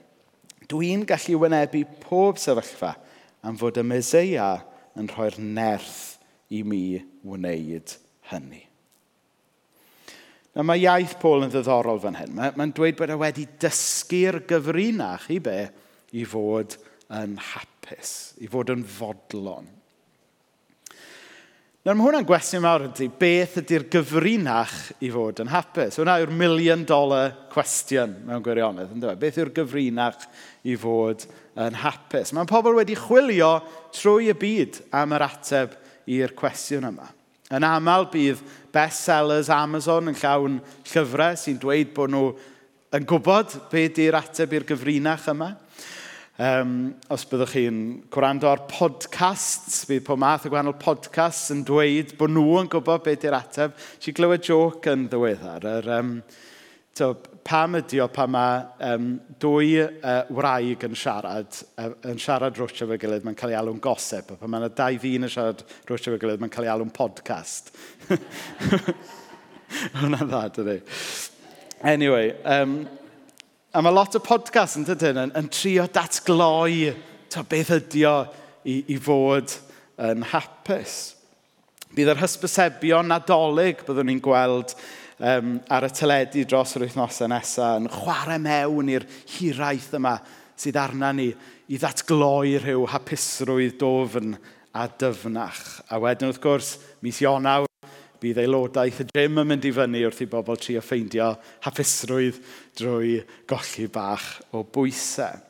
dwi'n 0.70 1.04
gallu 1.08 1.40
wynebu 1.42 1.84
pob 2.04 2.40
sefyllfa 2.42 2.94
am 3.44 3.58
fod 3.60 3.80
y 3.82 3.86
Meseia 3.88 4.52
yn 5.00 5.10
rhoi'r 5.12 5.40
nerth 5.42 6.20
i 6.54 6.62
mi 6.68 7.02
wneud 7.26 7.98
hynny. 8.32 8.62
Na 10.54 10.62
mae 10.66 10.84
iaith 10.84 11.16
Paul 11.22 11.48
yn 11.48 11.54
ddiddorol 11.54 12.02
fan 12.02 12.20
hyn. 12.20 12.34
Mae'n 12.38 12.58
mae 12.60 12.74
dweud 12.78 12.98
bod 13.00 13.14
e 13.14 13.18
wedi 13.18 13.48
dysgu'r 13.62 14.44
gyfrinach 14.50 15.26
i 15.34 15.40
be? 15.42 15.58
I 16.14 16.26
fod 16.30 16.78
yn 17.14 17.40
hapus, 17.42 18.12
i 18.38 18.50
fod 18.50 18.70
yn 18.70 18.84
fodlon. 18.86 19.66
Nawr 21.84 21.98
mae 22.00 22.06
hwnna'n 22.06 22.24
gwestiwn 22.24 22.62
mawr 22.64 22.86
ydy, 22.86 23.10
beth 23.20 23.58
ydy'r 23.60 23.84
gyfrinach 23.92 24.72
i 25.04 25.10
fod 25.12 25.42
yn 25.44 25.50
hapus? 25.52 25.98
Hwna 26.00 26.14
yw'r 26.22 26.30
million 26.32 26.86
dollar 26.88 27.34
cwestiwn 27.52 28.14
mewn 28.24 28.46
gwirionedd, 28.46 28.94
ynddo 28.96 29.10
fe? 29.10 29.18
Beth 29.20 29.40
yw'r 29.42 29.52
gyfrinach 29.58 30.24
i 30.64 30.78
fod 30.80 31.26
yn 31.60 31.76
hapus? 31.82 32.32
Mae'n 32.32 32.48
pobl 32.48 32.78
wedi 32.78 32.96
chwilio 32.96 33.50
trwy 34.00 34.32
y 34.32 34.38
byd 34.40 34.80
am 34.96 35.18
yr 35.18 35.26
ateb 35.28 35.76
i'r 36.08 36.32
cwestiwn 36.40 36.88
yma. 36.88 37.10
Yn 37.52 37.68
aml 37.68 38.08
bydd 38.16 38.40
bestsellers 38.72 39.52
Amazon 39.52 40.08
yn 40.14 40.20
llawn 40.22 40.62
llyfrau 40.88 41.36
sy'n 41.44 41.60
dweud 41.60 41.92
bod 42.00 42.16
nhw 42.16 42.30
yn 42.96 43.12
gwybod 43.12 43.58
beth 43.76 43.98
di'r 44.00 44.22
ateb 44.22 44.56
i'r 44.56 44.70
gyfrinach 44.72 45.28
yma. 45.36 45.52
Um, 46.44 46.96
os 47.14 47.24
byddwch 47.30 47.54
chi'n 47.54 47.76
gwrando 48.12 48.50
ar 48.50 48.66
podcasts, 48.68 49.84
bydd 49.88 50.02
pob 50.08 50.20
math 50.20 50.48
o 50.48 50.50
gwahanol 50.52 50.74
podcasts 50.82 51.54
yn 51.54 51.62
dweud 51.64 52.16
bod 52.20 52.34
nhw 52.34 52.58
yn 52.60 52.70
gwybod 52.74 53.04
beth 53.06 53.28
yw'r 53.28 53.38
ateb. 53.38 53.76
Si 54.02 54.12
glywed 54.18 54.44
joc 54.50 54.90
yn 54.92 55.06
ddiweddar. 55.12 55.68
Er, 55.70 55.88
um, 56.02 56.18
to, 56.98 57.14
pam 57.48 57.78
ydi 57.80 58.02
o 58.04 58.08
pa 58.12 58.26
mae 58.28 58.58
um, 58.90 59.14
dwy 59.40 59.78
uh, 59.86 60.24
wraig 60.36 60.84
yn 60.88 60.98
siarad, 61.00 61.62
uh, 61.80 61.94
yn 62.12 62.20
siarad 62.22 62.60
rwtio 62.60 62.90
fe 62.90 62.98
gilydd, 63.06 63.24
mae'n 63.28 63.38
cael 63.40 63.54
ei 63.54 63.60
alw'n 63.62 63.80
gosip. 63.84 64.34
A 64.34 64.40
pan 64.42 64.52
mae 64.52 64.66
yna 64.66 64.72
dau 64.74 65.00
ddyn 65.00 65.30
yn 65.30 65.32
siarad 65.32 65.64
rwtio 65.88 66.16
fe 66.16 66.20
gilydd, 66.26 66.44
mae'n 66.44 66.54
cael 66.58 66.68
ei 66.68 66.74
alw'n 66.74 66.92
podcast. 66.98 67.72
Hwna'n 70.02 70.28
dda, 70.28 70.44
dydy. 70.58 70.78
Anyway, 71.94 72.34
um, 72.44 72.82
A 73.74 73.82
mae 73.82 73.90
lot 73.90 74.14
o 74.14 74.20
podcast 74.22 74.78
yn 74.78 74.84
dydyn 74.86 75.18
yn, 75.18 75.32
yn 75.34 75.48
trio 75.50 75.88
datgloi 75.90 76.92
to 77.34 77.42
beth 77.50 77.72
ydy 77.74 78.04
o 78.06 78.20
i, 78.70 78.76
i 78.94 78.98
fod 79.02 79.50
yn 79.98 80.22
hapus. 80.30 80.98
Bydd 81.98 82.12
yr 82.14 82.22
hysbysebion 82.22 83.10
nadolig 83.10 83.82
byddwn 83.88 84.12
ni'n 84.12 84.22
gweld 84.22 84.76
um, 85.18 85.56
ar 85.74 85.88
y 85.88 85.90
teledu 85.90 86.46
dros 86.46 86.76
yr 86.78 86.86
wythnosau 86.86 87.34
nesaf 87.34 87.82
yn 87.82 87.90
chwarae 87.96 88.38
mewn 88.46 88.94
i'r 88.94 89.10
hiraeth 89.40 89.90
yma 89.98 90.20
sydd 90.54 90.78
arna 90.78 91.10
ni 91.18 91.32
i 91.34 91.82
ddatgloi 91.82 92.60
rhyw 92.62 92.86
hapusrwydd 92.94 93.80
dofn 93.82 94.38
a 94.70 94.86
dyfnach. 95.02 95.66
A 95.90 95.98
wedyn 95.98 96.30
wrth 96.30 96.44
gwrs, 96.46 96.76
mis 97.02 97.26
Ionawr, 97.26 97.73
bydd 98.24 98.40
aelodaeth 98.44 99.04
y 99.04 99.08
gym 99.12 99.42
yn 99.42 99.50
mynd 99.50 99.68
i 99.68 99.74
fyny 99.76 100.04
wrth 100.08 100.24
i 100.24 100.30
bobl 100.32 100.60
trio 100.60 100.82
ffeindio 100.84 101.34
hapusrwydd 101.66 102.40
drwy 102.80 103.18
golli 103.50 103.90
bach 103.92 104.30
o 104.56 104.64
bwysau. 104.64 105.42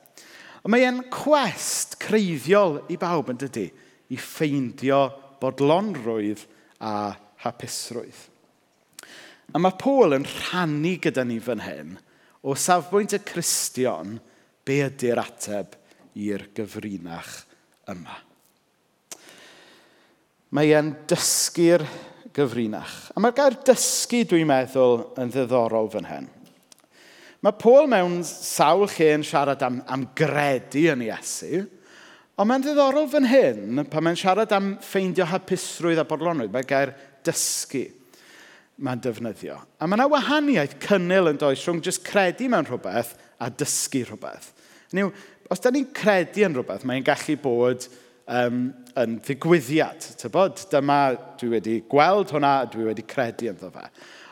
Ond 0.64 0.72
mae 0.74 0.86
e'n 0.88 1.02
cwest 1.14 1.98
creiddiol 2.02 2.80
i 2.94 2.98
bawb 3.00 3.34
yn 3.34 3.40
dydy, 3.42 3.68
i 4.10 4.18
ffeindio 4.20 5.06
bodlonrwydd 5.42 6.46
a 6.84 7.14
hapusrwydd. 7.44 8.30
A 9.54 9.60
mae 9.62 9.76
Paul 9.78 10.16
yn 10.18 10.26
rhannu 10.26 10.96
gyda 11.04 11.26
ni 11.28 11.38
fan 11.44 11.62
hyn 11.66 11.98
o 12.44 12.56
safbwynt 12.58 13.16
y 13.16 13.22
Cristion 13.28 14.18
be 14.66 14.80
ydy'r 14.88 15.22
ateb 15.22 15.76
i'r 16.20 16.48
gyfrinach 16.56 17.42
yma 17.92 18.16
mae 20.54 20.74
e'n 20.78 20.92
dysgu'r 21.10 21.84
gyfrinach. 22.34 23.10
A 23.14 23.22
mae'r 23.22 23.36
gair 23.38 23.60
dysgu, 23.66 24.24
dwi'n 24.30 24.50
meddwl, 24.50 25.00
yn 25.22 25.32
ddiddorol 25.34 25.90
fan 25.94 26.10
hyn. 26.10 26.28
Mae 27.44 27.58
Paul 27.60 27.90
mewn 27.92 28.22
sawl 28.28 28.86
lle 28.88 29.10
yn 29.18 29.26
siarad 29.28 29.64
am, 29.66 29.82
am 29.92 30.06
gredu 30.16 30.86
yn 30.94 31.04
Iesu, 31.10 31.66
ond 32.38 32.50
mae'n 32.50 32.64
ddiddorol 32.64 33.10
fan 33.12 33.28
hyn, 33.28 33.84
pan 33.92 34.06
mae'n 34.06 34.20
siarad 34.20 34.54
am 34.56 34.76
ffeindio 34.84 35.28
hapusrwydd 35.30 36.02
a 36.02 36.08
bodlonrwydd, 36.08 36.54
mae 36.54 36.70
gair 36.70 36.94
dysgu 37.26 37.84
mae'n 38.84 39.02
defnyddio. 39.04 39.58
A 39.78 39.90
mae 39.90 40.00
yna 40.00 40.08
wahaniaeth 40.10 40.80
cynnil 40.86 41.30
yn 41.34 41.42
does 41.42 41.66
rhwng 41.66 41.82
jyst 41.86 42.06
credu 42.06 42.48
mewn 42.50 42.70
rhywbeth 42.70 43.14
a 43.42 43.50
dysgu 43.54 44.06
rhywbeth. 44.08 44.50
Niw, 44.94 45.12
os 45.52 45.62
da 45.62 45.74
ni'n 45.74 45.92
credu 45.94 46.46
yn 46.48 46.56
rhywbeth, 46.56 46.86
mae'n 46.88 47.06
gallu 47.06 47.38
bod 47.42 47.90
um, 48.28 48.68
yn 49.00 49.18
ddigwyddiad. 49.24 50.08
Tybod, 50.22 50.66
dyma 50.72 51.00
dwi 51.40 51.52
wedi 51.56 51.80
gweld 51.90 52.34
hwnna, 52.34 52.56
dwi 52.72 52.88
wedi 52.90 53.06
credu 53.08 53.50
ynddo 53.52 53.72
fe. 53.74 53.86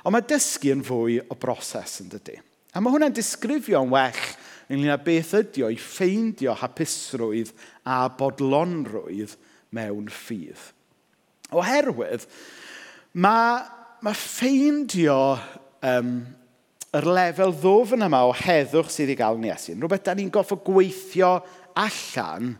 Ond 0.06 0.16
mae 0.16 0.26
dysgu 0.28 0.72
yn 0.74 0.86
fwy 0.86 1.20
o 1.28 1.38
broses 1.40 2.00
yn 2.04 2.10
dydy. 2.12 2.38
A 2.72 2.82
mae 2.82 2.94
hwnna'n 2.94 3.16
disgrifio'n 3.16 3.92
well 3.92 4.22
ynglyn 4.72 4.94
â 4.94 5.00
beth 5.04 5.34
ydy 5.42 5.66
o'i 5.68 5.78
ffeindio 5.80 6.56
hapusrwydd 6.62 7.52
a 7.84 8.06
bodlonrwydd 8.16 9.36
mewn 9.76 10.08
ffydd. 10.12 10.62
Oherwydd, 11.52 12.24
mae, 13.20 13.66
mae 14.06 14.16
ffeindio 14.16 15.18
um, 15.84 16.14
yr 16.96 17.08
lefel 17.08 17.54
ddofn 17.60 18.08
yma 18.08 18.24
o 18.28 18.32
heddwch 18.36 18.92
sydd 18.92 19.12
i 19.12 19.18
gael 19.20 19.40
yn 19.40 19.50
Iesu. 19.50 19.76
Rhywbeth 19.76 20.08
da 20.08 20.16
ni'n 20.16 20.32
goffo 20.32 20.58
gweithio 20.64 21.38
allan 21.80 22.56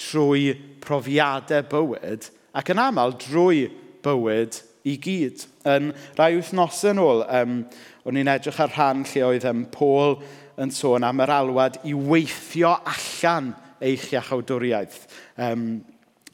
trwy 0.00 0.54
profiadau 0.82 1.66
bywyd 1.70 2.30
ac 2.56 2.72
yn 2.72 2.82
aml 2.82 3.14
drwy 3.20 3.68
bywyd 4.04 4.58
i 4.88 4.96
gyd. 5.02 5.44
Yn 5.68 5.92
rhai 6.16 6.32
wythnosau 6.38 6.94
yn 6.94 7.02
ôl, 7.02 7.24
um, 7.28 7.56
o'n 8.08 8.20
i'n 8.20 8.32
edrych 8.32 8.60
ar 8.64 8.72
rhan 8.72 9.04
lle 9.10 9.26
oedd 9.28 9.46
um, 9.50 9.66
Paul 9.72 10.16
yn 10.60 10.72
sôn 10.74 11.04
am 11.06 11.20
yr 11.22 11.32
alwad 11.36 11.78
i 11.88 11.92
weithio 11.94 12.72
allan 12.88 13.52
eich 13.80 14.10
iachawdwriaeth. 14.14 15.04
Um, 15.40 15.82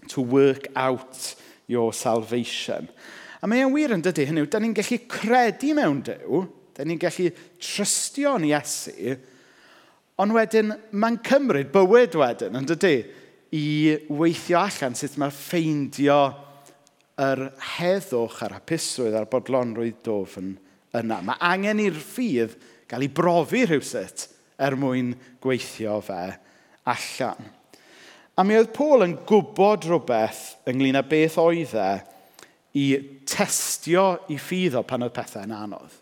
to 0.09 0.21
work 0.21 0.69
out 0.77 1.35
your 1.67 1.93
salvation. 1.93 2.89
A 3.43 3.47
mae 3.47 3.65
e'n 3.65 3.75
wir 3.75 3.93
yn 3.95 4.03
dydy 4.05 4.27
hynny, 4.29 4.47
da 4.51 4.61
ni'n 4.63 4.75
gallu 4.77 5.01
credu 5.11 5.75
mewn 5.77 6.01
Dyw, 6.07 6.43
da 6.77 6.87
ni'n 6.87 7.01
gallu 7.01 7.29
trystio 7.63 8.37
yn 8.39 8.49
Iesu, 8.49 9.17
ond 10.23 10.35
wedyn 10.37 10.73
mae'n 10.97 11.21
cymryd 11.27 11.73
bywyd 11.75 12.17
wedyn, 12.19 12.57
yn 12.57 12.69
dydy? 12.71 12.97
i 13.55 13.97
weithio 14.11 14.59
allan 14.61 14.97
sut 14.99 15.19
mae 15.21 15.35
ffeindio 15.35 16.21
yr 17.23 17.43
heddwch 17.77 18.41
a'r 18.45 18.57
hapusrwydd 18.59 19.17
a'r 19.17 19.29
bodlonrwydd 19.31 20.01
dofn 20.05 20.55
yna. 20.97 21.21
Mae 21.25 21.39
angen 21.53 21.83
i'r 21.87 22.01
ffydd 22.01 22.57
gael 22.91 23.07
ei 23.07 23.13
brofi 23.13 23.65
rhywsut 23.67 24.27
er 24.63 24.77
mwyn 24.79 25.15
gweithio 25.43 26.01
fe 26.05 26.21
allan. 26.93 27.53
A 28.37 28.45
mi 28.45 28.57
oedd 28.59 28.75
Paul 28.77 29.07
yn 29.07 29.17
gwybod 29.29 29.87
rhywbeth 29.89 30.43
ynglyn 30.69 30.99
â 31.01 31.05
beth 31.09 31.39
oedd 31.41 31.73
e 31.81 31.91
i 32.77 32.87
testio 33.29 34.09
i 34.33 34.37
ffiddo 34.41 34.83
pan 34.85 35.07
oedd 35.07 35.15
pethau'n 35.17 35.55
anodd. 35.57 35.95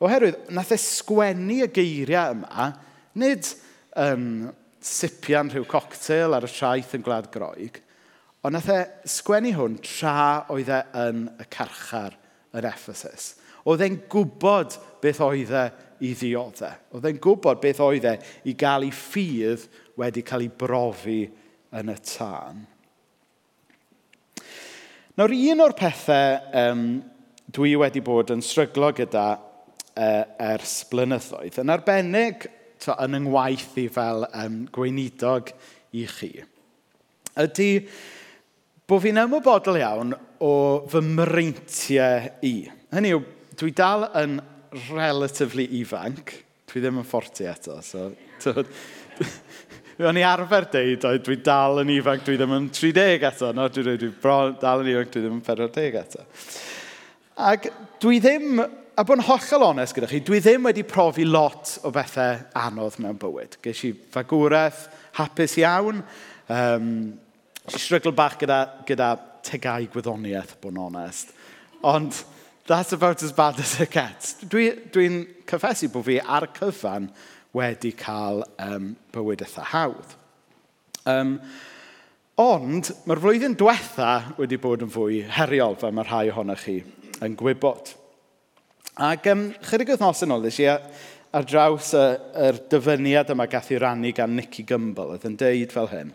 Oherwydd, 0.00 0.48
nath 0.56 0.72
e 0.74 0.78
sgwennu 0.80 1.60
y 1.66 1.68
geiriau 1.76 2.34
yma, 2.34 2.70
nid 3.20 3.46
um, 4.00 4.48
sipian 4.80 5.50
rhyw 5.52 5.66
cocktail 5.68 6.36
ar 6.36 6.46
y 6.46 6.50
traeth 6.50 6.94
yn 6.96 7.04
Gwlad 7.04 7.28
Groeg. 7.34 7.80
Ond 8.40 8.56
nath 8.56 8.70
e 8.72 8.80
sgwennu 9.08 9.52
hwn 9.56 9.76
tra 9.84 10.46
oedd 10.52 10.70
e 10.72 10.80
yn 11.02 11.26
y 11.36 11.46
carchar 11.52 12.16
yn 12.56 12.66
Ephesus. 12.68 13.34
Oedd 13.68 13.84
e'n 13.84 13.98
gwybod 14.10 14.78
beth 15.04 15.20
oedd 15.24 15.52
e 15.52 15.66
i 16.08 16.14
ddioddau. 16.16 16.78
Oedd 16.96 17.08
e'n 17.10 17.20
gwybod 17.20 17.60
beth 17.60 17.82
oedd 17.84 18.08
e 18.08 18.16
i 18.48 18.56
gael 18.58 18.88
ei 18.88 18.94
ffydd 18.96 19.66
wedi 20.00 20.24
cael 20.24 20.46
ei 20.46 20.52
brofi 20.62 21.20
yn 21.76 21.92
y 21.92 21.96
tân. 22.00 22.64
Nawr, 25.20 25.34
un 25.36 25.60
o'r 25.60 25.76
pethau 25.76 26.38
um, 26.56 26.84
dwi 27.52 27.74
wedi 27.76 28.00
bod 28.04 28.32
yn 28.32 28.40
stryglo 28.44 28.88
gyda 28.96 29.26
uh, 29.36 30.24
ers 30.40 30.78
blynyddoedd, 30.88 31.60
yn 31.60 31.72
arbennig 31.74 32.46
to, 32.80 32.94
yn 33.04 33.18
yngwaith 33.20 33.76
i 33.80 33.86
fel 33.92 34.26
um, 34.30 34.62
gweinidog 34.72 35.52
i 35.96 36.06
chi, 36.08 36.30
ydy 37.40 37.70
bod 38.90 39.04
fi'n 39.04 39.20
ymwybodol 39.22 39.78
iawn 39.78 40.14
o 40.42 40.52
fy 40.90 41.02
mreintiau 41.04 42.30
i. 42.46 42.54
Hynny 42.90 43.12
yw, 43.14 43.20
dwi 43.60 43.74
dal 43.76 44.08
yn 44.18 44.40
relatively 44.90 45.66
ifanc. 45.80 46.32
Dwi 46.70 46.82
ddim 46.82 47.00
yn 47.02 47.06
40 47.06 47.50
eto, 47.50 47.78
so... 47.84 48.10
O'n 50.00 50.16
i 50.16 50.22
arfer 50.24 50.64
deud, 50.72 51.02
oedd 51.04 51.24
dwi 51.26 51.36
dal 51.44 51.82
yn 51.82 51.90
ifanc, 51.92 52.22
dwi 52.24 52.38
ddim 52.40 52.54
yn 52.56 52.68
30 52.72 53.26
eto. 53.28 53.50
No, 53.52 53.66
dwi, 53.68 53.84
dwi, 53.84 53.96
dwi 54.00 54.12
bron, 54.22 54.54
dal 54.62 54.80
yn 54.80 54.88
ifanc, 54.94 55.10
dwi 55.12 55.24
ddim 55.26 55.36
yn 55.36 55.42
40 55.44 55.98
eto. 56.00 56.24
Ac 57.50 57.68
dwi 58.00 58.20
ddim 58.24 58.62
a 59.00 59.04
bod 59.06 59.16
yn 59.16 59.24
hollol 59.24 59.62
onest 59.70 59.94
gyda 59.96 60.08
chi, 60.10 60.18
dwi 60.20 60.42
ddim 60.44 60.66
wedi 60.68 60.82
profi 60.84 61.24
lot 61.24 61.78
o 61.88 61.92
bethau 61.94 62.36
anodd 62.60 62.98
mewn 63.00 63.16
bywyd. 63.20 63.54
Ges 63.64 63.78
i 63.88 63.94
fagwraeth, 64.12 64.82
hapus 65.16 65.54
iawn. 65.62 66.02
Um, 66.52 66.90
strygl 67.64 68.12
bach 68.16 68.36
gyda, 68.42 68.58
gyda 68.84 69.14
tegau 69.46 69.86
gwyddoniaeth, 69.94 70.52
bod 70.60 70.74
yn 70.74 70.82
onest. 70.84 71.32
Ond 71.80 72.18
that's 72.68 72.92
about 72.92 73.22
as 73.24 73.32
bad 73.32 73.56
as 73.62 73.78
it 73.80 73.94
gets. 73.94 74.34
Dwi'n 74.44 74.82
dwi, 74.92 75.06
cyffesu 75.48 75.88
bod 75.94 76.04
fi 76.10 76.18
ar 76.20 76.50
cyfan 76.58 77.08
wedi 77.56 77.94
cael 77.96 78.42
um, 78.60 78.92
bywyd 79.14 79.46
eitha 79.46 79.64
hawdd. 79.70 80.12
Um, 81.08 81.38
ond 82.36 82.92
mae'r 83.08 83.24
flwyddyn 83.24 83.56
diwetha 83.56 84.12
wedi 84.36 84.60
bod 84.60 84.84
yn 84.84 84.92
fwy 84.92 85.22
heriol, 85.38 85.80
fel 85.80 85.96
mae 85.96 86.04
rhai 86.04 86.26
ohonoch 86.34 86.68
chi 86.68 86.82
yn 87.24 87.40
gwybod. 87.40 87.94
Ac 88.98 89.26
um, 89.30 89.46
chydig 89.68 89.92
wythnos 89.92 90.24
yn 90.26 90.34
ôl, 90.34 90.42
ddys 90.42 90.60
i 90.64 90.68
ar 90.70 91.46
draws 91.46 91.92
y, 91.94 92.04
yr 92.48 92.58
dyfyniad 92.72 93.30
yma 93.30 93.46
gath 93.50 93.70
i 93.70 93.78
rannu 93.78 94.10
gan 94.16 94.34
Nicky 94.34 94.64
Gumbel, 94.66 95.14
oedd 95.14 95.26
yn 95.28 95.38
deud 95.38 95.74
fel 95.74 95.90
hyn. 95.92 96.10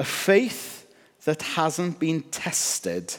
A 0.00 0.06
faith 0.06 0.86
that 1.26 1.42
hasn't 1.56 1.98
been 2.00 2.22
tested 2.32 3.18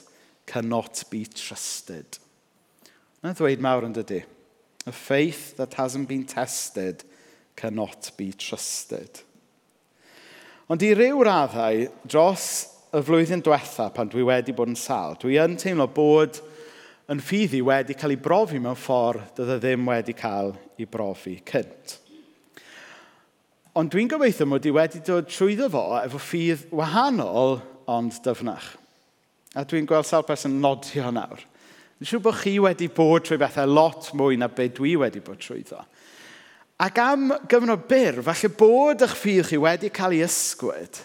cannot 0.50 1.03
be 1.11 1.25
trusted. 1.25 2.17
Yna 3.21 3.35
ddweud 3.38 3.61
mawr 3.61 3.85
yn 3.85 3.93
dydy. 3.93 4.23
A 4.89 4.91
faith 4.91 5.55
that 5.59 5.77
hasn't 5.77 6.09
been 6.09 6.25
tested 6.25 7.03
cannot 7.55 8.09
be 8.17 8.31
trusted. 8.33 9.21
Ond 10.71 10.81
i 10.81 10.93
ryw 10.97 11.21
raddau, 11.27 11.85
dros 12.09 12.47
y 12.95 13.01
flwyddyn 13.05 13.43
diwetha 13.45 13.91
pan 13.93 14.09
dwi 14.09 14.25
wedi 14.25 14.55
bod 14.55 14.71
yn 14.71 14.79
sal, 14.79 15.17
dwi 15.21 15.38
yn 15.43 15.59
teimlo 15.59 15.85
bod 15.91 16.41
yn 17.12 17.20
ffyddi 17.20 17.60
wedi 17.65 17.96
cael 18.00 18.13
ei 18.15 18.22
brofi 18.24 18.60
mewn 18.62 18.77
ffordd 18.80 19.34
dydw 19.36 19.58
ddim 19.60 19.89
wedi 19.89 20.15
cael 20.15 20.53
ei 20.80 20.88
brofi 20.88 21.36
cynt. 21.48 21.98
Ond 23.75 23.91
dwi'n 23.91 24.10
gobeithio 24.12 24.48
mod 24.48 24.68
i 24.68 24.72
wedi 24.75 25.01
dod 25.08 25.27
trwyddo 25.32 25.68
fo 25.72 25.84
efo 26.00 26.20
ffydd 26.20 26.70
wahanol 26.75 27.57
ond 27.92 28.20
dyfnach. 28.24 28.74
A 29.55 29.64
dwi'n 29.68 29.88
gweld 29.88 30.07
sawl 30.07 30.27
person 30.27 30.59
nodio 30.64 31.12
nawr. 31.12 31.44
Dwi'n 32.00 32.09
siŵr 32.09 32.24
bod 32.24 32.40
chi 32.40 32.55
wedi 32.64 32.88
bod 32.92 33.27
trwy 33.27 33.40
bethau 33.40 33.68
lot 33.68 34.12
mwy 34.16 34.40
na 34.40 34.48
be 34.51 34.70
dwi 34.72 34.96
wedi 35.00 35.24
bod 35.24 35.40
trwyddo. 35.44 35.83
Ac 36.81 36.98
am 36.98 37.27
gyfnod 37.51 37.83
byr, 37.92 38.24
falle 38.25 38.50
bod 38.57 39.03
eich 39.05 39.18
ffydd 39.20 39.51
chi 39.51 39.59
wedi 39.62 39.92
cael 39.94 40.16
ei 40.16 40.24
ysgwyd, 40.25 41.03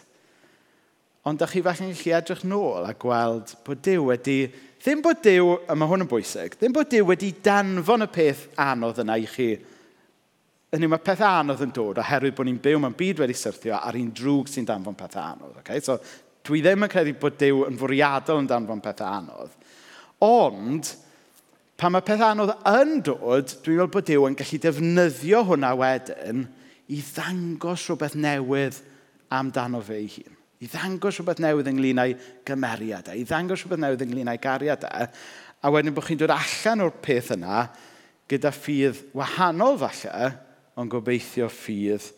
ond 1.26 1.42
ydych 1.42 1.52
chi 1.52 1.62
falle'n 1.66 1.92
gallu 1.92 2.14
edrych 2.16 2.46
nôl 2.48 2.86
a 2.86 2.94
gweld 2.94 3.52
bod 3.66 3.82
Dyw 3.84 4.06
wedi 4.08 4.38
Ddim 4.86 5.00
bod 5.02 5.18
Dyw, 5.18 5.48
a 5.66 5.74
mae 5.74 5.88
hwn 5.90 6.04
yn 6.04 6.06
bwysig, 6.06 6.52
ddim 6.60 6.70
bod 6.70 6.86
Dyw 6.92 7.08
wedi 7.08 7.32
danfon 7.42 8.04
y 8.04 8.06
peth 8.06 8.44
anodd 8.62 9.00
yna 9.02 9.16
i 9.18 9.24
chi. 9.26 9.48
Hynny 10.70 10.86
mae 10.92 11.02
peth 11.02 11.24
anodd 11.26 11.64
yn 11.64 11.72
dod 11.74 11.98
oherwydd 11.98 12.36
bod 12.38 12.46
ni'n 12.46 12.60
byw 12.62 12.78
mewn 12.84 12.94
byd 12.94 13.24
wedi 13.24 13.34
syrthio 13.34 13.80
ar 13.80 13.98
un 13.98 14.12
drwg 14.14 14.52
sy'n 14.52 14.68
danfon 14.68 14.94
peth 14.94 15.16
anodd. 15.18 15.56
Okay? 15.64 15.82
So, 15.82 15.98
dwi 16.46 16.62
ddim 16.62 16.86
yn 16.86 16.92
credu 16.92 17.16
bod 17.18 17.34
Dyw 17.40 17.64
yn 17.66 17.80
fwriadol 17.80 18.44
yn 18.44 18.46
danfon 18.52 18.84
peth 18.84 19.02
anodd. 19.08 19.58
Ond, 20.22 20.92
pan 21.74 21.96
mae 21.96 22.06
peth 22.06 22.22
anodd 22.28 22.54
yn 22.76 23.00
dod, 23.10 23.56
dwi'n 23.66 23.82
meddwl 23.82 23.92
bod 23.98 24.06
Dyw 24.06 24.30
yn 24.30 24.38
gallu 24.38 24.62
defnyddio 24.68 25.42
hwnna 25.50 25.74
wedyn 25.82 26.46
i 26.94 27.02
ddangos 27.10 27.90
rhywbeth 27.90 28.14
newydd 28.22 28.78
amdano 29.34 29.82
fe 29.82 29.98
ei 29.98 30.10
hun. 30.14 30.35
I 30.56 30.68
ddangos 30.72 31.18
rhywbeth 31.18 31.42
newydd 31.44 31.68
ynglyn 31.68 32.00
â'i 32.00 32.14
gymeriadau. 32.48 33.12
E, 33.12 33.20
I 33.20 33.28
ddangos 33.28 33.62
rhywbeth 33.62 33.82
newydd 33.82 34.04
ynglyn 34.06 34.30
â'i 34.32 34.40
gariadau. 34.40 35.04
E, 35.04 35.08
a 35.60 35.72
wedyn 35.72 35.94
bod 35.96 36.06
chi'n 36.06 36.20
dod 36.20 36.32
allan 36.32 36.84
o'r 36.86 36.94
peth 37.04 37.34
yna 37.36 37.66
gyda 38.30 38.52
ffydd 38.54 39.02
wahanol 39.16 39.76
falle, 39.80 40.30
ond 40.76 40.92
gobeithio 40.92 41.48
ffydd 41.52 42.08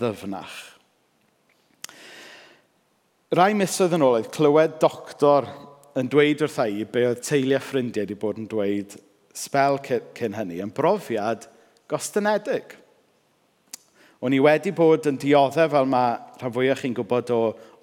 ddyfnach. 0.00 0.56
Rai 3.32 3.52
misoedd 3.56 3.96
yn 3.96 4.04
ôl 4.04 4.18
oedd 4.18 4.32
clywed 4.32 4.76
doctor 4.80 5.46
yn 5.96 6.08
dweud 6.12 6.44
wrtha 6.44 6.66
i 6.68 6.84
be 6.88 7.06
oedd 7.08 7.22
teulu 7.24 7.56
a 7.56 7.60
ffrindiau 7.62 8.04
wedi 8.04 8.16
bod 8.20 8.40
yn 8.40 8.48
dweud 8.48 8.96
spel 9.36 9.78
cyn 9.84 10.36
hynny, 10.36 10.60
yn 10.64 10.72
brofiad 10.72 11.46
gostynedig. 11.88 12.76
O'n 14.22 14.34
i 14.36 14.38
wedi 14.38 14.70
bod 14.70 15.08
yn 15.10 15.18
dioddef 15.18 15.72
fel 15.72 15.88
mae 15.90 16.14
rhan 16.38 16.52
fwyaf 16.54 16.82
chi'n 16.84 16.94
gwybod 16.94 17.30
o 17.34 17.40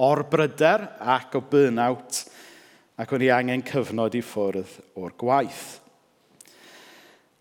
orbryder 0.07 0.85
ac 1.15 1.35
o 1.35 1.41
burnout 1.43 2.21
ac 2.99 3.11
o'n 3.15 3.23
i 3.25 3.31
angen 3.31 3.63
cyfnod 3.67 4.15
i 4.15 4.21
ffwrdd 4.23 4.77
o'r 4.99 5.15
gwaith. 5.19 5.65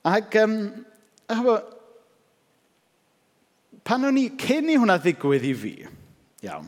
Ac, 0.07 0.35
um, 0.43 0.57
efo, 1.31 1.55
pan 3.87 4.07
o'n 4.09 4.19
i, 4.19 4.29
cyn 4.39 4.71
i 4.71 4.79
hwnna 4.79 4.99
ddigwydd 5.03 5.47
i 5.47 5.53
fi, 5.59 5.73
iawn, 6.47 6.67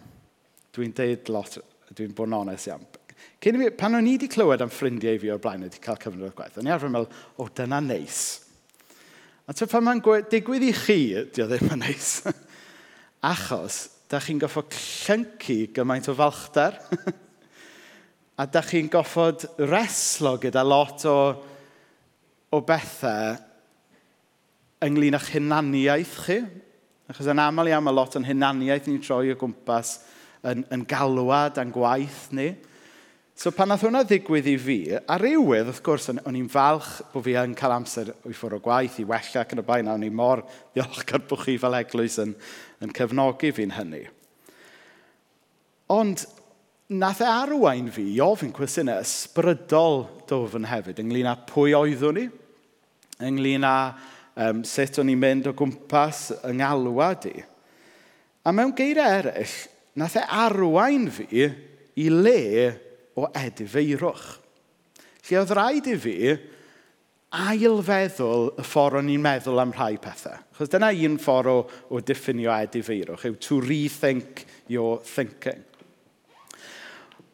dwi'n 0.74 0.94
deud 0.98 1.30
lot, 1.34 1.58
dwi'n 1.94 2.14
bod 2.14 2.30
yn 2.30 2.36
onest 2.40 2.70
iawn, 2.70 2.86
cyn 3.42 3.58
i 3.58 3.64
fi, 3.64 3.72
pan 3.78 3.98
o'n 3.98 4.10
i 4.10 4.14
wedi 4.14 4.30
clywed 4.30 4.62
am 4.66 4.70
ffrindiau 4.74 5.18
fi 5.22 5.30
o'r 5.34 5.42
blaen 5.42 5.66
wedi 5.66 5.82
cael 5.82 5.98
cyfnod 6.02 6.30
o'r 6.30 6.38
gwaith, 6.38 6.58
o'n 6.62 6.70
i 6.70 6.74
arfer 6.74 6.94
meddwl, 6.94 7.10
o, 7.38 7.46
dyna 7.58 7.82
neis. 7.84 8.22
A 9.50 9.54
ty 9.56 9.66
pan 9.66 9.82
mae'n 9.82 9.98
digwydd 10.30 10.62
i 10.62 10.70
chi, 10.70 11.00
di 11.34 11.42
o 11.42 11.48
ddim 11.50 11.72
yn 11.74 11.80
neis. 11.82 12.20
Achos, 13.32 13.80
da 14.06 14.20
chi'n 14.22 14.38
goffod 14.38 14.70
llyncu 14.70 15.56
gymaint 15.74 16.06
o 16.06 16.14
falchder. 16.14 16.76
a 18.40 18.46
da 18.46 18.62
chi'n 18.62 18.86
goffod 18.92 19.48
reslo 19.66 20.36
gyda 20.38 20.62
lot 20.62 21.02
o, 21.10 21.16
o 22.54 22.60
bethau 22.62 23.34
ynglyn 24.86 25.18
â'ch 25.18 25.32
hunaniaeth 25.34 26.14
chi. 26.28 26.38
Achos 27.10 27.32
yn 27.34 27.42
aml 27.42 27.72
iawn 27.72 27.88
mae 27.88 27.98
lot 27.98 28.14
o'n 28.20 28.30
hunaniaeth 28.30 28.86
ni'n 28.86 29.02
troi 29.02 29.34
o 29.34 29.40
gwmpas 29.40 29.96
yn, 30.46 30.62
yn 30.70 30.86
galwad 30.86 31.58
a'n 31.58 31.74
gwaith 31.74 32.28
ni. 32.38 32.52
So 33.40 33.48
pan 33.56 33.70
nath 33.72 33.86
hwnna 33.86 34.02
ddigwydd 34.04 34.48
i 34.50 34.54
fi, 34.60 34.74
a 34.92 35.14
rywydd, 35.16 35.70
wrth 35.70 35.78
gwrs, 35.80 36.10
o'n 36.12 36.36
i'n 36.36 36.48
falch 36.52 36.98
bod 37.08 37.22
fi 37.24 37.38
yn 37.40 37.54
cael 37.56 37.72
amser 37.72 38.10
i 38.28 38.34
ffwrdd 38.36 38.58
o 38.58 38.64
gwaith, 38.66 38.98
i 39.00 39.04
wella 39.08 39.40
ac 39.40 39.54
yn 39.54 39.62
y 39.62 39.64
bain, 39.64 39.86
a 39.88 39.94
o'n 39.96 40.02
i 40.04 40.10
mor 40.12 40.42
ddiolchgar 40.74 41.22
bod 41.30 41.40
chi 41.46 41.54
fel 41.62 41.76
eglwys 41.78 42.18
yn, 42.20 42.34
yn 42.84 42.92
cefnogi 42.98 43.48
fi'n 43.56 43.72
hynny. 43.78 44.02
Ond 45.96 46.26
nath 47.00 47.22
e 47.24 47.30
arwain 47.30 47.88
fi 47.94 48.04
i 48.10 48.18
ofyn 48.20 48.52
cwestiynau 48.58 49.00
ysbrydol 49.06 50.04
dofn 50.28 50.68
hefyd 50.68 51.00
ynglyn 51.00 51.32
â 51.32 51.34
pwy 51.48 51.72
oeddwn 51.78 52.20
ni, 52.20 52.26
ynglyn 53.30 53.64
â 53.64 53.72
um, 54.50 54.62
sut 54.68 55.00
o'n 55.00 55.14
i'n 55.14 55.24
mynd 55.24 55.48
o 55.48 55.54
gwmpas 55.56 56.26
yng 56.42 56.60
ngalwad 56.60 57.24
i. 57.32 57.34
A 58.44 58.52
mewn 58.52 58.76
geiriau 58.76 59.16
eraill, 59.24 59.58
nath 59.96 60.20
e 60.20 60.28
arwain 60.44 61.08
fi 61.08 61.48
i 61.96 62.12
le 62.12 62.38
o 63.20 63.28
edifeirwch. 63.36 64.26
Lle 65.28 65.42
oedd 65.42 65.54
rhaid 65.54 65.90
i 65.90 65.96
fi 66.00 66.16
ailfeddwl 67.30 68.48
y 68.58 68.64
ffordd 68.66 68.98
o'n 68.98 69.10
i'n 69.12 69.22
meddwl 69.22 69.62
am 69.62 69.74
rhai 69.76 69.94
pethau. 70.02 70.38
Chos 70.56 70.70
dyna 70.72 70.90
un 70.90 71.18
ffordd 71.22 71.52
o, 71.52 71.58
o 71.94 72.00
diffinio 72.02 72.50
edifeirwch, 72.56 73.28
yw 73.28 73.36
to 73.38 73.60
rethink 73.62 74.44
your 74.70 74.98
thinking. 75.06 75.62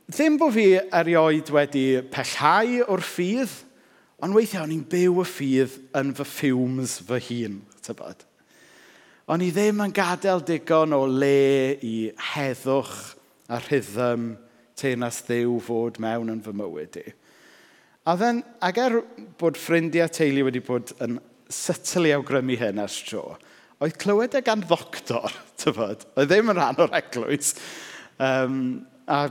Ddim 0.07 0.37
bod 0.39 0.53
fi 0.55 0.67
erioed 0.95 1.49
wedi 1.51 1.87
pellhau 2.13 2.85
o'r 2.93 3.03
ffydd, 3.03 3.55
ond 4.23 4.37
weithiau 4.37 4.67
o'n 4.67 4.75
i'n 4.77 4.85
byw 4.87 5.23
y 5.25 5.27
ffydd 5.27 5.81
yn 5.99 6.13
fy 6.17 6.27
ffilms 6.29 7.01
fy 7.09 7.23
hun, 7.31 7.61
tybod. 7.85 8.23
O'n 9.33 9.43
i 9.43 9.49
ddim 9.51 9.81
yn 9.83 9.95
gadael 9.97 10.45
digon 10.47 10.95
o 10.95 11.03
le 11.11 11.75
i 11.83 11.97
heddwch 12.35 13.17
a 13.51 13.59
rhythm 13.65 14.37
teirnas 14.77 15.23
ddew 15.27 15.57
fod 15.65 16.01
mewn 16.03 16.33
yn 16.35 16.43
fy 16.45 16.55
mywyd 16.57 17.01
i. 17.01 17.07
A 18.07 18.15
then, 18.19 18.43
ag 18.63 18.79
er 18.79 19.01
bod 19.41 19.59
ffrindiau 19.59 20.11
teulu 20.13 20.47
wedi 20.47 20.63
bod 20.63 20.93
yn 21.03 21.19
sytl 21.51 22.07
i 22.07 22.13
awgrymu 22.15 22.59
hyn 22.61 22.83
ers 22.83 23.01
tro, 23.09 23.25
oedd 23.83 23.97
clywed 24.03 24.37
e 24.39 24.43
gan 24.47 24.63
ddoctor, 24.63 25.33
tyfod, 25.61 26.07
oedd 26.15 26.31
ddim 26.31 26.53
yn 26.53 26.61
rhan 26.61 26.83
o'r 26.85 26.95
eglwys. 27.01 27.55
Um, 28.23 28.87
a 29.11 29.27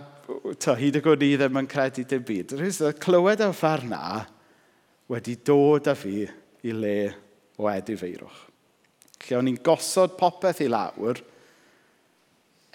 to, 0.60 0.75
hyd 0.75 0.99
y 0.99 1.03
gwrdd 1.05 1.23
i 1.25 1.36
ddim 1.39 1.62
yn 1.62 1.69
credu 1.69 2.05
dim 2.10 2.25
byd. 2.25 2.55
Oedd 2.58 2.99
clywed 3.03 3.43
e 3.45 3.49
y 3.51 3.55
farna 3.55 4.01
wedi 5.12 5.38
dod 5.45 5.88
â 5.91 5.95
fi 5.97 6.25
i 6.65 6.73
le 6.73 6.97
o 7.62 7.69
edifeirwch. 7.69 8.41
Lle 9.25 9.38
o'n 9.39 9.49
i'n 9.49 9.62
gosod 9.65 10.17
popeth 10.19 10.62
i 10.65 10.69
lawr 10.69 11.21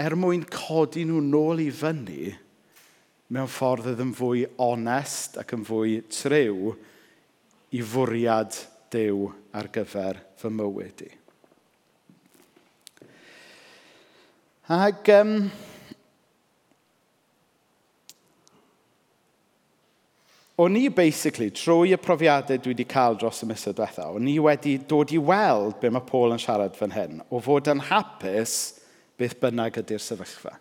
er 0.01 0.17
mwyn 0.17 0.47
codi 0.49 1.05
nhw 1.07 1.21
nôl 1.23 1.61
i 1.63 1.69
fyny 1.75 2.31
mewn 3.31 3.51
ffordd 3.51 3.93
oedd 3.93 4.03
yn 4.03 4.13
fwy 4.17 4.45
onest 4.63 5.39
ac 5.39 5.55
yn 5.55 5.63
fwy 5.67 6.01
trew 6.11 6.73
i 7.71 7.83
fwriad 7.87 8.57
dew 8.91 9.29
ar 9.55 9.69
gyfer 9.71 10.19
fy 10.41 10.51
mywyd 10.51 11.05
i. 11.07 11.11
Ac 14.71 15.11
um, 15.15 15.35
o'n 20.63 20.79
i 20.79 20.85
basically, 20.95 21.49
trwy 21.55 21.95
y 21.95 21.99
profiadau 22.03 22.59
dwi 22.59 22.75
wedi 22.75 22.87
cael 22.91 23.19
dros 23.19 23.43
y 23.43 23.49
misoedd 23.51 23.79
diwetha, 23.79 24.09
o'n 24.15 24.31
i 24.31 24.37
wedi 24.43 24.77
dod 24.91 25.15
i 25.15 25.19
weld 25.23 25.79
be 25.83 25.91
mae 25.91 26.07
Paul 26.07 26.35
yn 26.35 26.43
siarad 26.43 26.79
fan 26.79 26.95
hyn, 26.95 27.23
o 27.31 27.43
fod 27.43 27.71
yn 27.71 27.83
hapus 27.91 28.57
beth 29.19 29.39
bynnag 29.43 29.79
ydy'r 29.83 30.03
sefyllfa. 30.03 30.59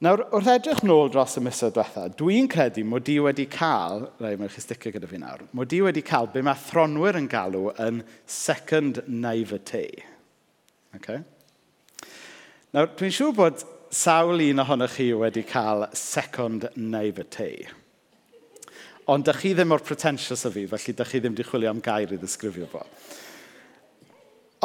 Nawr, 0.00 0.22
wrth 0.32 0.46
edrych 0.48 0.78
nôl 0.88 1.10
dros 1.12 1.34
y 1.36 1.42
misoedd 1.44 1.74
diwethaf, 1.76 2.14
dwi'n 2.16 2.46
credu 2.48 2.86
mod 2.88 3.08
i 3.12 3.18
wedi 3.20 3.44
cael, 3.52 4.06
rai, 4.16 4.30
mae'n 4.40 4.48
chi 4.48 4.62
sticio 4.64 4.94
gyda 4.94 5.10
fi 5.10 5.20
nawr, 5.20 5.42
mod 5.52 5.74
i 5.76 5.82
wedi 5.84 6.00
cael 6.00 6.30
be 6.32 6.40
mae 6.40 6.56
thronwyr 6.56 7.18
yn 7.20 7.26
galw 7.28 7.66
yn 7.84 7.98
second 8.24 9.02
naivete. 9.12 9.84
Okay? 10.96 11.20
Nawr, 12.72 12.88
dwi'n 12.96 13.12
siŵr 13.12 13.36
bod 13.42 13.60
sawl 13.92 14.40
un 14.46 14.64
ohonych 14.64 14.96
chi 14.96 15.10
wedi 15.20 15.44
cael 15.44 15.90
second 15.92 16.70
naivete. 16.80 17.52
Ond 19.12 19.28
dych 19.28 19.44
chi 19.44 19.52
ddim 19.52 19.76
o'r 19.76 19.84
pretentious 19.84 20.48
o 20.48 20.56
fi, 20.56 20.64
felly 20.70 20.96
dych 20.96 21.12
chi 21.12 21.20
ddim 21.20 21.36
wedi 21.36 21.50
chwilio 21.52 21.76
am 21.76 21.84
gair 21.84 22.16
i 22.16 22.16
ddisgrifio 22.16 22.72
fo. 22.72 22.86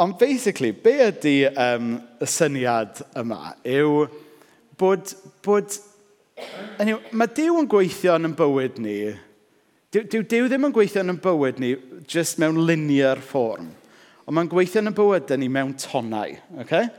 Ond 0.00 0.16
basically, 0.16 0.72
be 0.72 1.02
ydy 1.10 1.42
um, 1.52 1.98
y 2.24 2.36
syniad 2.40 3.04
yma 3.20 3.58
yw 3.68 4.06
Bod, 4.76 5.12
bod, 5.44 5.78
hynny, 6.80 6.98
mae 7.16 7.32
Dyw 7.32 7.62
yn 7.62 7.70
gweithio 7.70 8.18
yn 8.18 8.28
ein 8.28 8.36
bywyd 8.36 8.76
ni. 8.82 8.98
Dyw, 9.94 10.04
dyw, 10.12 10.26
dyw 10.28 10.50
ddim 10.50 10.68
yn 10.68 10.74
gweithio 10.76 11.04
yn 11.04 11.14
ein 11.14 11.22
bywyd 11.24 11.62
ni 11.62 11.72
just 12.10 12.40
mewn 12.42 12.60
linear 12.68 13.22
fform. 13.24 13.70
Ond 14.26 14.36
mae'n 14.36 14.50
gweithio 14.52 14.82
yn 14.82 14.90
ein 14.90 14.98
bywyd 14.98 15.32
ni 15.40 15.48
mewn 15.52 15.72
tonau. 15.80 16.36
Okay? 16.64 16.90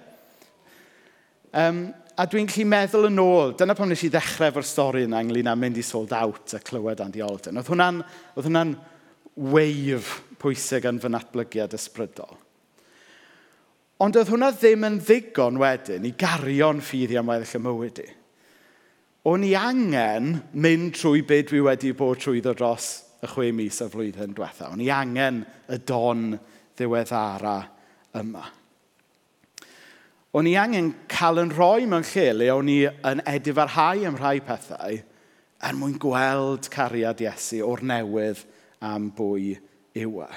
Um, 1.54 1.88
a 2.18 2.26
dwi'n 2.26 2.50
gallu 2.50 2.66
meddwl 2.72 3.12
yn 3.12 3.22
ôl, 3.22 3.54
dyna 3.60 3.76
pam 3.78 3.92
wnes 3.92 4.02
i 4.08 4.10
ddechrau 4.14 4.50
efo'r 4.50 4.66
stori 4.66 5.06
yna 5.06 5.22
ynglyn 5.22 5.52
â 5.52 5.54
mynd 5.60 5.78
i 5.78 5.86
sold 5.86 6.16
out 6.18 6.58
a 6.58 6.62
clywed 6.64 7.04
Andy 7.04 7.22
Alden. 7.22 7.62
Oedd 7.62 7.70
hwnna'n, 7.70 8.02
oedd 8.34 8.50
hwna'n 8.50 8.74
wave 9.54 10.18
pwysig 10.42 10.88
yn 10.90 11.02
fy 11.04 11.14
natblygiad 11.14 11.78
ysbrydol. 11.78 12.34
Ond 14.04 14.18
oedd 14.20 14.30
hwnna 14.30 14.52
ddim 14.54 14.86
yn 14.86 15.00
ddigon 15.02 15.58
wedyn 15.58 16.06
i 16.06 16.14
gario'n 16.20 16.84
ffydd 16.86 17.16
i 17.16 17.18
am 17.18 17.32
weddill 17.32 17.58
y 17.58 17.62
mywyd 17.66 18.02
i. 18.04 18.08
O'n 19.28 19.44
i 19.44 19.56
angen 19.60 20.36
mynd 20.54 20.94
trwy 20.96 21.24
beth 21.28 21.50
dwi 21.50 21.64
wedi 21.66 21.96
bod 21.98 22.22
trwyddo 22.22 22.54
dros 22.56 22.92
y 23.26 23.32
chwe 23.32 23.50
mis 23.58 23.82
y 23.82 23.90
flwyddyn 23.90 24.36
diwetha. 24.38 24.70
O'n 24.70 24.84
i 24.86 24.92
angen 24.94 25.42
y 25.74 25.82
don 25.90 26.30
ddiweddara 26.78 27.58
yma. 28.22 28.46
O'n 30.38 30.48
i 30.48 30.54
angen 30.62 30.94
cael 31.10 31.42
yn 31.42 31.54
rhoi 31.58 31.90
mewn 31.90 32.06
lle 32.06 32.28
le 32.38 32.54
o'n 32.54 32.70
i 32.70 32.82
yn 32.86 33.26
edifarhau 33.26 34.06
am 34.06 34.22
rhai 34.22 34.38
pethau 34.46 35.00
er 35.58 35.78
mwyn 35.80 35.98
gweld 35.98 36.70
cariad 36.70 37.24
Iesu 37.26 37.64
o'r 37.66 37.82
newydd 37.82 38.46
am 38.86 39.10
bwy 39.18 39.56
yw 39.98 40.22
e. 40.28 40.36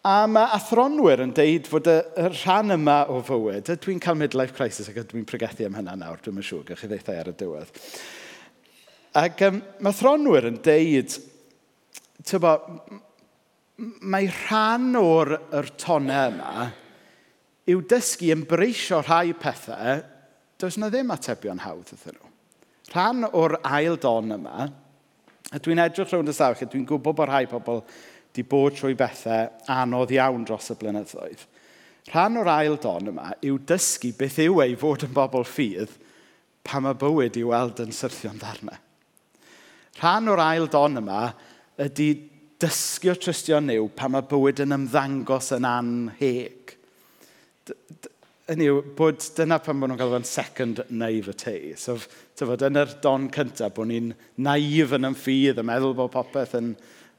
A 0.00 0.24
mae 0.24 0.48
athronwyr 0.56 1.20
yn 1.26 1.32
deud 1.36 1.66
fod 1.68 1.88
y, 1.90 1.98
y 2.16 2.28
rhan 2.32 2.72
yma 2.72 3.02
o 3.12 3.18
fywyd, 3.24 3.68
a 3.68 3.76
dwi'n 3.76 3.98
cael 4.00 4.16
midlife 4.16 4.56
crisis 4.56 4.88
ac 4.88 5.02
dwi'n 5.10 5.26
pregethu 5.28 5.66
am 5.68 5.76
hynna 5.76 5.92
nawr, 6.00 6.22
dwi'n 6.24 6.40
siŵr, 6.40 6.62
gwych 6.70 6.80
chi 6.80 6.88
ddeithau 6.88 7.18
ar 7.20 7.28
y 7.28 7.34
diwedd. 7.36 7.82
Ac 9.20 9.42
um, 9.44 9.58
mae 9.76 9.92
athronwyr 9.92 10.46
yn 10.48 10.56
deud, 10.64 11.16
tybo, 12.24 12.54
mae 14.00 14.30
rhan 14.46 14.96
o'r 14.96 15.34
er 15.58 15.68
tonau 15.80 16.30
yma 16.32 16.70
yw 17.68 17.82
dysgu 17.90 18.30
ymbreisio 18.32 19.02
rhai 19.04 19.34
pethau, 19.36 20.00
does 20.60 20.78
yna 20.80 20.88
ddim 20.88 21.12
atebion 21.12 21.60
hawdd 21.66 21.92
ydyn 21.92 22.16
nhw. 22.16 22.32
Rhan 22.94 23.28
o'r 23.28 23.58
ail 23.68 24.00
don 24.00 24.32
yma, 24.38 24.64
a 25.50 25.60
dwi'n 25.60 25.84
edrych 25.84 26.08
rhwng 26.08 26.32
y 26.32 26.36
sawch, 26.40 26.64
a 26.64 26.70
dwi'n 26.72 26.88
gwybod 26.88 27.20
bod 27.20 27.28
rhai 27.28 27.44
pobl 27.50 27.84
di 28.36 28.44
bod 28.46 28.76
trwy 28.78 28.94
bethau 28.98 29.48
anodd 29.74 30.12
iawn 30.14 30.44
dros 30.46 30.70
y 30.72 30.78
blynyddoedd. 30.80 31.46
Rhan 32.10 32.38
o'r 32.40 32.48
ail 32.50 32.78
don 32.80 33.12
yma 33.12 33.34
yw 33.44 33.58
dysgu 33.68 34.12
beth 34.18 34.38
yw 34.42 34.62
ei 34.64 34.76
fod 34.78 35.04
yn 35.06 35.12
bobl 35.14 35.44
ffydd 35.46 35.92
pa 36.66 36.80
mae 36.82 36.96
bywyd 36.98 37.38
i 37.38 37.44
weld 37.46 37.82
yn 37.84 37.94
syrthio'n 37.94 38.40
ddarnau. 38.40 38.78
Rhan 40.00 40.30
o'r 40.32 40.42
ail 40.42 40.68
don 40.72 40.98
yma 41.00 41.22
ydy 41.80 42.08
dysgu 42.60 43.12
o 43.12 43.16
trystio 43.18 43.60
niw 43.62 43.88
pa 43.96 44.08
mae 44.12 44.26
bywyd 44.28 44.62
yn 44.64 44.76
ymddangos 44.76 45.52
yn 45.56 45.68
anheg. 45.68 46.74
Yn 48.50 48.64
yw, 48.64 48.80
bod 48.98 49.22
dyna 49.36 49.60
pan 49.62 49.78
bod 49.78 49.92
nhw'n 49.92 50.00
cael 50.00 50.14
fo'n 50.16 50.26
second 50.26 50.82
naivety. 50.90 51.76
So, 51.78 51.94
tyfod, 52.36 52.64
yn 52.66 52.80
yr 52.80 52.96
don 53.04 53.28
cyntaf, 53.32 53.76
bod 53.76 53.92
ni'n 53.92 54.10
naif 54.42 54.96
yn 54.96 55.12
ymffydd 55.12 55.60
a 55.62 55.64
meddwl 55.66 55.94
bod 56.00 56.10
popeth 56.16 56.56
yn, 56.58 56.72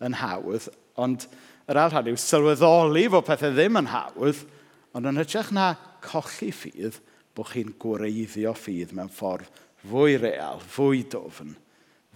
yn 0.04 0.18
hawdd, 0.20 0.68
Ond 1.02 1.26
yr 1.72 1.80
ail 1.82 1.94
rhan 1.94 2.12
yw 2.12 2.20
sylweddoli 2.20 3.08
fod 3.12 3.28
pethau 3.28 3.56
ddim 3.56 3.80
yn 3.82 3.90
hawdd, 3.92 4.44
ond 4.98 5.10
yn 5.10 5.22
hytrach 5.22 5.52
na 5.56 5.72
colli 6.04 6.52
ffydd, 6.56 7.00
bod 7.36 7.52
chi'n 7.54 7.74
gwreiddio 7.80 8.54
ffydd 8.58 8.92
mewn 8.96 9.12
ffordd 9.12 9.50
fwy 9.88 10.18
real, 10.22 10.62
fwy 10.62 11.06
dofn, 11.10 11.56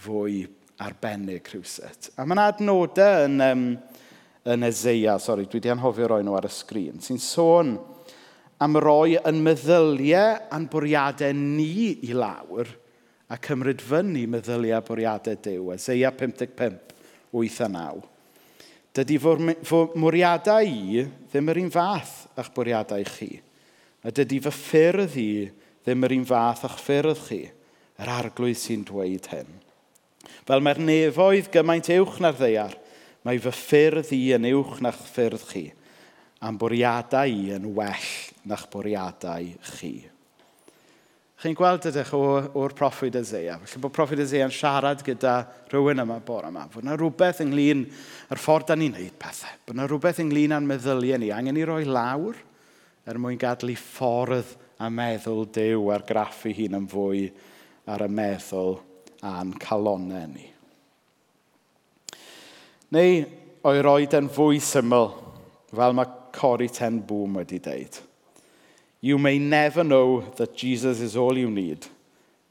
fwy 0.01 0.43
arbennig 0.83 1.47
rhywset. 1.49 2.11
A 2.19 2.25
mae'n 2.27 2.43
adnodau 2.43 3.25
yn, 3.25 3.41
um, 3.41 3.65
yn 4.51 4.67
Ezeia, 4.67 5.17
sori, 5.21 5.47
dwi 5.47 5.61
wedi 5.61 5.71
anhofio 5.73 6.09
roi 6.11 6.21
nhw 6.25 6.35
ar 6.37 6.49
y 6.49 6.53
sgrin, 6.53 7.01
sy'n 7.01 7.21
sôn 7.21 7.75
am 8.61 8.77
roi 8.79 9.17
yn 9.17 9.41
meddyliau 9.43 10.35
a'n 10.53 10.67
bwriadau 10.71 11.35
ni 11.35 11.95
i 12.07 12.13
lawr 12.15 12.69
a 13.31 13.39
cymryd 13.41 13.81
fyny 13.83 14.25
meddyliau 14.29 14.83
bwriadau 14.85 15.39
Dyw. 15.43 15.71
Ezeia 15.75 16.11
55, 16.15 16.93
8 17.33 17.63
a 17.65 17.71
9. 17.73 18.14
Dydy 18.95 19.17
fy 19.19 19.81
mwriadau 19.99 20.69
i 20.71 21.03
ddim 21.27 21.51
yr 21.51 21.59
un 21.65 21.71
fath 21.73 22.13
a'ch 22.39 22.51
bwriadau 22.55 23.03
chi. 23.09 23.33
A 24.05 24.11
dydy 24.13 24.39
fy 24.45 24.53
ffyrdd 24.55 25.17
i 25.19 25.29
ddim 25.83 26.07
yr 26.07 26.15
un 26.15 26.23
fath 26.29 26.63
a'ch 26.69 26.79
ffyrdd 26.79 27.23
chi. 27.25 27.41
Yr 27.99 28.11
arglwydd 28.11 28.59
sy'n 28.59 28.85
dweud 28.87 29.27
hyn. 29.33 29.51
Fel 30.47 30.63
mae'r 30.63 30.79
nefoedd 30.83 31.51
gymaint 31.51 31.91
uwch 31.97 32.21
na'r 32.23 32.39
ddeiar, 32.39 32.75
mae 33.27 33.39
fy 33.41 33.53
ffyrdd 33.55 34.11
i 34.15 34.21
yn 34.37 34.47
uwch 34.53 34.79
na'ch 34.85 35.03
ffyrdd 35.11 35.45
chi. 35.51 35.65
A'n 36.45 36.59
bwriadau 36.61 37.31
i 37.31 37.55
yn 37.55 37.71
well 37.75 38.11
na'ch 38.47 38.67
bwriadau 38.71 39.51
chi 39.75 39.95
chi'n 41.45 41.57
gweld 41.57 41.85
ydych 41.91 42.11
o'r 42.17 42.73
proffwyd 42.73 43.19
Isaiah. 43.19 43.59
Felly 43.61 43.81
bod 43.83 43.93
proffwyd 43.93 44.21
Isaiah 44.23 44.47
yn 44.47 44.53
siarad 44.53 45.03
gyda 45.05 45.35
rhywun 45.69 46.01
yma 46.01 46.17
bore 46.25 46.49
yma. 46.49 46.63
Fod 46.73 46.85
yna 46.85 46.95
rhywbeth 46.97 47.43
ynglyn 47.43 47.83
yr 48.33 48.41
ffordd 48.41 48.71
da 48.71 48.77
ni'n 48.79 48.95
neud 48.97 49.17
pethau. 49.21 49.53
Bod 49.65 49.77
yna 49.77 49.85
rhywbeth 49.85 50.21
ynglyn 50.23 50.55
â'n 50.57 50.69
meddyliau 50.69 51.21
ni. 51.21 51.29
Angen 51.35 51.59
i 51.61 51.67
roi 51.67 51.83
lawr 51.85 52.39
er 53.05 53.19
mwyn 53.21 53.37
gadlu 53.41 53.75
ffordd 53.77 54.55
a 54.81 54.89
meddwl 54.89 55.45
dew 55.53 55.91
a'r 55.93 56.07
graffu 56.07 56.55
hun 56.57 56.79
yn 56.79 56.89
fwy 56.89 57.27
ar 57.93 58.07
y 58.07 58.09
meddwl 58.09 58.79
a'n 59.29 59.53
calonau 59.61 60.25
ni. 60.31 60.49
Neu 62.95 63.21
o'i 63.69 63.85
roed 63.85 64.17
yn 64.17 64.33
fwy 64.33 64.57
syml, 64.63 65.11
fel 65.75 65.95
mae 65.97 66.11
Cori 66.35 66.71
Ten 66.73 66.99
Boom 67.05 67.37
wedi 67.41 67.61
deud– 67.61 68.01
You 69.01 69.17
may 69.17 69.39
never 69.39 69.83
know 69.83 70.21
that 70.37 70.55
Jesus 70.55 70.99
is 70.99 71.15
all 71.15 71.37
you 71.37 71.49
need 71.49 71.85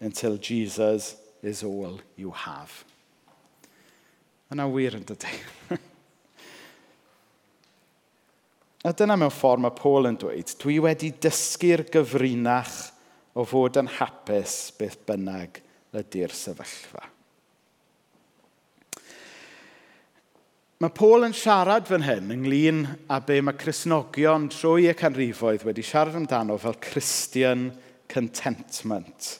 until 0.00 0.36
Jesus 0.36 1.16
is 1.42 1.62
all 1.62 2.00
you 2.16 2.30
have. 2.30 2.84
Yna 4.52 4.68
wir 4.70 4.94
yn 4.94 5.04
dydy. 5.08 5.32
A 8.84 8.92
dyna 8.92 9.16
mewn 9.16 9.32
ffordd 9.32 9.62
mae 9.64 9.72
Paul 9.74 10.10
yn 10.10 10.18
dweud, 10.20 10.52
dwi 10.60 10.76
wedi 10.84 11.08
dysgu'r 11.24 11.86
gyfrinach 11.88 12.92
o 13.34 13.46
fod 13.48 13.80
yn 13.80 13.88
hapus 13.96 14.58
beth 14.78 15.00
bynnag 15.08 15.62
ydy'r 15.96 16.34
sefyllfa. 16.36 17.13
Mae 20.82 20.90
Paul 20.90 21.22
yn 21.22 21.34
siarad 21.38 21.86
fan 21.86 22.02
hyn 22.02 22.32
ynglyn 22.34 22.80
â 23.06 23.20
be 23.22 23.36
mae 23.46 23.54
Cresnogion 23.54 24.48
trwy 24.50 24.88
y 24.90 24.94
canrifoedd 24.98 25.62
wedi 25.68 25.84
siarad 25.86 26.16
amdano 26.18 26.56
fel 26.58 26.74
Christian 26.82 27.68
contentment. 28.10 29.36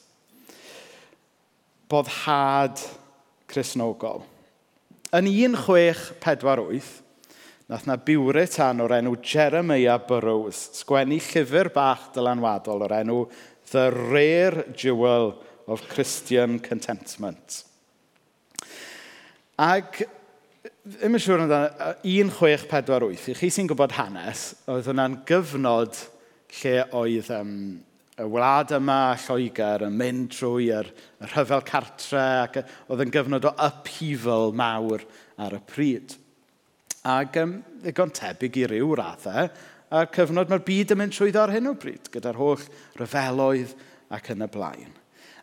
Boddhad 1.91 2.79
Cresnogol. 3.51 4.23
Yn 5.11 5.27
1648, 5.27 6.95
nath 7.67 7.91
na 7.91 7.99
biwritan 7.99 8.87
o'r 8.87 8.99
enw 9.01 9.19
Jeremiah 9.19 9.99
Burroughs 10.07 10.69
sgwennu 10.85 11.19
llyfr 11.19 11.75
bach 11.75 12.13
dylanwadol 12.15 12.87
o'r 12.87 12.99
enw 13.03 13.21
The 13.73 13.89
Rare 13.91 14.69
Jewel 14.71 15.33
of 15.67 15.83
Christian 15.91 16.61
Contentment. 16.63 17.65
Ac 19.59 20.05
ddim 20.85 21.17
yn 21.17 21.23
siŵr 21.23 21.41
amdano 21.47 21.93
1648. 22.05 23.31
I 23.33 23.35
chi 23.39 23.49
sy'n 23.55 23.69
gwybod 23.71 23.95
hanes, 23.97 24.51
oedd 24.69 24.91
hwnna'n 24.91 25.15
gyfnod 25.25 25.97
lle 26.59 26.75
oedd 27.01 27.31
um, 27.33 27.55
y 28.21 28.27
wlad 28.29 28.75
yma, 28.77 28.99
Lloegr, 29.23 29.87
yn 29.87 29.97
mynd 29.97 30.35
trwy 30.37 30.67
yr, 30.77 30.91
y 31.25 31.31
rhyfel 31.31 31.65
cartre, 31.65 32.25
ac 32.43 32.59
oedd 32.61 33.01
yn 33.07 33.15
gyfnod 33.15 33.49
o 33.49 33.55
upheaval 33.65 34.53
mawr 34.61 35.07
ar 35.41 35.57
y 35.57 35.63
pryd. 35.73 36.19
Ac 37.15 37.41
um, 37.41 37.57
ddigon 37.81 38.13
tebyg 38.21 38.61
i 38.61 38.69
ryw 38.75 38.93
raddau, 39.01 39.49
a 39.89 40.05
cyfnod 40.13 40.53
mae'r 40.53 40.67
byd 40.69 40.93
yn 40.93 41.01
mynd 41.01 41.17
trwyddo 41.17 41.47
ar 41.47 41.55
hyn 41.55 41.73
o 41.73 41.79
bryd, 41.81 42.13
gyda'r 42.13 42.43
holl 42.43 42.69
ryfeloedd 43.01 43.73
ac 44.13 44.35
yn 44.37 44.45
y 44.45 44.53
blaen. 44.53 44.93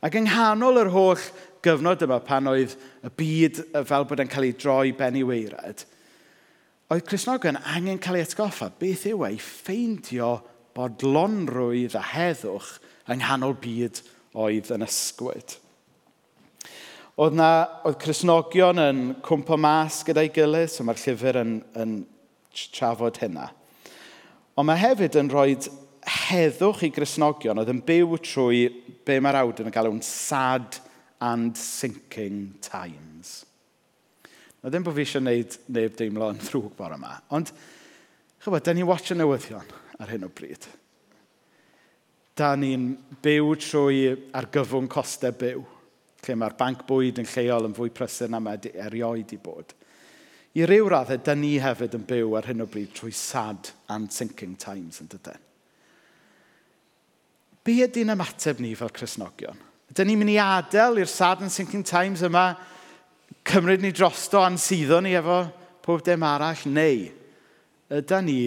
Ac 0.05 0.15
yng 0.17 0.29
nghanol 0.29 0.83
yr 0.83 0.93
holl 0.93 1.25
gyfnod 1.65 2.05
yma 2.05 2.19
pan 2.25 2.49
oedd 2.51 2.75
y 3.05 3.11
byd 3.21 3.63
fel 3.87 4.05
bod 4.09 4.21
e'n 4.23 4.31
cael 4.31 4.47
ei 4.49 4.55
droi 4.57 4.93
benni 4.97 5.23
weired, 5.27 5.85
oedd 6.91 7.07
Cresnogon 7.07 7.59
angen 7.73 8.01
cael 8.01 8.19
ei 8.19 8.25
atgoffa 8.25 8.71
beth 8.81 9.05
yw 9.11 9.25
ei 9.29 9.37
ffeindio 9.41 10.33
bodlonrwydd 10.75 11.97
a 11.99 12.03
heddwch 12.13 12.77
yng 13.11 13.21
nghanol 13.21 13.57
byd 13.61 14.01
oedd 14.37 14.71
yn 14.75 14.85
ysgwyd. 14.85 15.57
Oedd, 17.21 17.35
na, 17.35 17.49
oedd 17.85 17.99
Cresnogion 18.01 18.79
yn 18.81 19.01
cwmpo 19.25 19.57
mas 19.59 19.99
gyda'i 20.07 20.31
gilydd, 20.33 20.71
so 20.71 20.85
mae'r 20.87 21.01
llyfr 21.03 21.41
yn, 21.41 21.57
yn 21.77 21.97
trafod 22.73 23.19
hynna. 23.21 23.49
Ond 24.55 24.67
mae 24.67 24.79
hefyd 24.79 25.17
yn 25.19 25.31
rhoi 25.31 25.57
heddwch 26.27 26.85
i 26.87 26.91
Cresnogion 26.95 27.59
oedd 27.61 27.71
yn 27.71 27.83
byw 27.85 28.15
trwy 28.25 28.63
be 29.05 29.19
mae'r 29.21 29.41
awdyn 29.43 29.69
yn 29.69 29.75
galw'n 29.75 30.01
sad 30.05 30.79
and 31.21 31.57
sinking 31.57 32.55
times. 32.61 33.45
Na 34.61 34.69
ddim 34.69 34.85
bod 34.85 34.97
fi 34.97 35.05
eisiau 35.05 35.21
gwneud 35.23 35.57
neb 35.73 35.95
deimlo 35.97 36.29
yn 36.33 36.41
ddrwg 36.41 36.73
bore 36.77 36.97
yma, 36.97 37.15
ond 37.33 37.49
chybod, 38.41 38.63
da 38.65 38.73
ni'n 38.73 38.89
watch 38.89 39.13
y 39.13 39.17
newyddion 39.17 39.75
ar 40.01 40.11
hyn 40.11 40.25
o 40.25 40.29
bryd. 40.33 40.65
Da 42.37 42.53
ni'n 42.57 42.91
byw 43.21 43.53
trwy 43.61 44.01
argyfwng 44.37 44.89
costau 44.91 45.33
byw, 45.37 45.63
lle 46.25 46.37
mae'r 46.37 46.57
banc 46.57 46.85
bwyd 46.89 47.21
yn 47.21 47.29
lleol 47.29 47.69
yn 47.69 47.77
fwy 47.77 47.93
prysur 47.93 48.29
na 48.29 48.41
mae 48.41 48.61
erioed 48.71 49.33
i 49.33 49.39
bod. 49.41 49.73
I 50.57 50.65
ryw 50.67 50.89
raddau, 50.91 51.21
da 51.23 51.33
ni 51.37 51.55
hefyd 51.63 51.95
yn 51.95 52.05
byw 52.09 52.35
ar 52.37 52.49
hyn 52.49 52.65
o 52.65 52.67
bryd 52.69 52.93
trwy 52.97 53.13
sad 53.15 53.71
and 53.93 54.11
sinking 54.13 54.57
times 54.59 54.99
yn 55.01 55.09
dydyn. 55.09 55.49
Be 57.61 57.77
ydy'n 57.85 58.13
ymateb 58.13 58.61
ni 58.61 58.73
fel 58.75 58.89
Cresnogion? 58.93 59.70
Ydyn 59.91 60.07
ni'n 60.07 60.21
mynd 60.21 60.31
i 60.31 60.39
adael 60.39 61.01
i'r 61.01 61.09
sad 61.11 61.41
and 61.43 61.51
sinking 61.51 61.83
times 61.83 62.23
yma 62.23 62.53
cymryd 63.47 63.83
ni 63.83 63.91
drosto 63.91 64.39
ansyddo 64.39 65.01
ni 65.03 65.17
efo 65.19 65.43
pob 65.83 66.03
dim 66.05 66.23
arall, 66.23 66.61
neu 66.71 67.09
ydyn 67.91 68.27
ni 68.29 68.39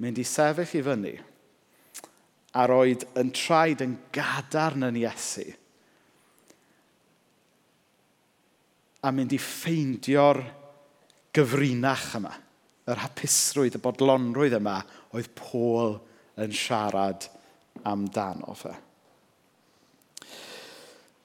mynd 0.00 0.20
i 0.22 0.24
sefyll 0.24 0.78
i 0.78 0.84
fyny 0.86 1.14
a 2.56 2.64
roed 2.70 3.04
yn 3.20 3.32
traed 3.36 3.84
yn 3.84 3.98
gadarn 4.14 4.88
yn 4.88 5.00
Iesu 5.02 5.44
a 9.04 9.12
mynd 9.14 9.36
i 9.36 9.38
ffeindio'r 9.38 10.40
gyfrinach 11.36 12.16
yma, 12.18 12.32
yr 12.88 13.04
hapusrwydd, 13.04 13.76
y 13.78 13.82
bodlonrwydd 13.84 14.56
yma 14.58 14.80
oedd 15.14 15.30
Pôl 15.38 15.98
yn 16.40 16.54
siarad 16.54 17.28
amdano 17.86 18.56
fe. 18.58 18.74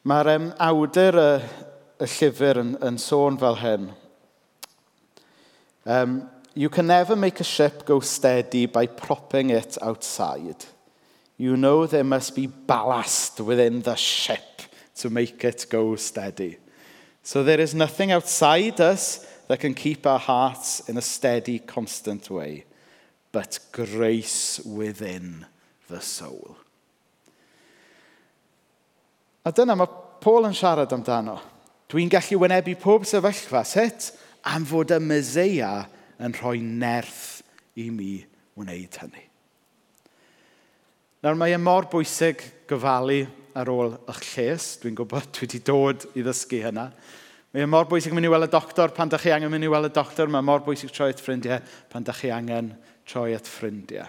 Mae'r 0.03 0.27
um, 0.33 0.47
awdur 0.59 1.15
y, 1.15 1.27
y 2.03 2.07
llyfr 2.11 2.57
yn, 2.59 2.73
yn 2.83 2.97
sôn 2.99 3.37
fel 3.39 3.55
hyn. 3.61 3.85
Um, 5.85 6.17
you 6.53 6.67
can 6.67 6.87
never 6.87 7.15
make 7.15 7.39
a 7.39 7.45
ship 7.47 7.85
go 7.85 8.01
steady 8.01 8.65
by 8.65 8.85
propping 8.85 9.49
it 9.49 9.77
outside. 9.81 10.65
You 11.37 11.55
know 11.55 11.87
there 11.87 12.03
must 12.03 12.35
be 12.35 12.47
ballast 12.47 13.39
within 13.39 13.81
the 13.81 13.95
ship 13.95 14.63
to 14.95 15.09
make 15.09 15.41
it 15.45 15.67
go 15.69 15.95
steady. 15.95 16.57
So 17.23 17.41
there 17.41 17.61
is 17.61 17.73
nothing 17.73 18.11
outside 18.11 18.81
us 18.81 19.25
that 19.47 19.61
can 19.61 19.73
keep 19.73 20.05
our 20.05 20.19
hearts 20.19 20.81
in 20.89 20.97
a 20.97 21.01
steady, 21.01 21.59
constant 21.59 22.29
way, 22.29 22.65
but 23.31 23.57
grace 23.71 24.59
within 24.65 25.45
the 25.87 26.01
soul. 26.01 26.57
A 29.43 29.51
dyna 29.51 29.75
mae 29.75 29.91
Paul 30.23 30.47
yn 30.47 30.55
siarad 30.55 30.93
amdano. 30.95 31.35
Dwi'n 31.91 32.11
gallu 32.11 32.39
wynebu 32.39 32.77
pob 32.79 33.03
sefyllfa. 33.07 33.65
Sut? 33.67 34.13
Am 34.47 34.63
fod 34.67 34.91
y 34.95 34.99
myseia 35.03 35.83
yn 36.23 36.35
rhoi 36.35 36.61
nerth 36.63 37.43
i 37.79 37.89
mi 37.91 38.15
wneud 38.59 38.99
hynny. 39.01 39.23
Nawr 41.23 41.37
mae 41.39 41.55
e 41.55 41.59
mor 41.59 41.87
bwysig 41.91 42.41
gofalu 42.67 43.21
ar 43.55 43.71
ôl 43.71 43.93
eich 44.11 44.23
lles. 44.31 44.69
Dwi'n 44.79 44.95
gwybod 44.99 45.29
dwi 45.35 45.45
wedi 45.45 45.61
dod 45.67 46.07
i 46.15 46.23
ddysgu 46.23 46.63
hynna. 46.63 46.89
Mae 47.53 47.67
e 47.67 47.69
mor 47.69 47.87
bwysig 47.91 48.15
mynd 48.15 48.27
i 48.27 48.31
weld 48.31 48.47
y 48.47 48.51
doctor 48.55 48.95
pan 48.95 49.11
da 49.11 49.19
chi 49.19 49.35
angen 49.35 49.51
mynd 49.51 49.67
i 49.67 49.71
weld 49.71 49.91
y 49.91 49.93
doctor. 49.95 50.31
Mae 50.31 50.43
e 50.43 50.47
mor 50.47 50.63
bwysig 50.63 50.91
troi 50.95 51.11
at 51.11 51.23
ffrindiau 51.23 51.59
pan 51.91 52.07
da 52.07 52.15
chi 52.15 52.31
angen 52.31 52.73
troi 53.07 53.35
at 53.35 53.47
ffrindiau. 53.47 54.07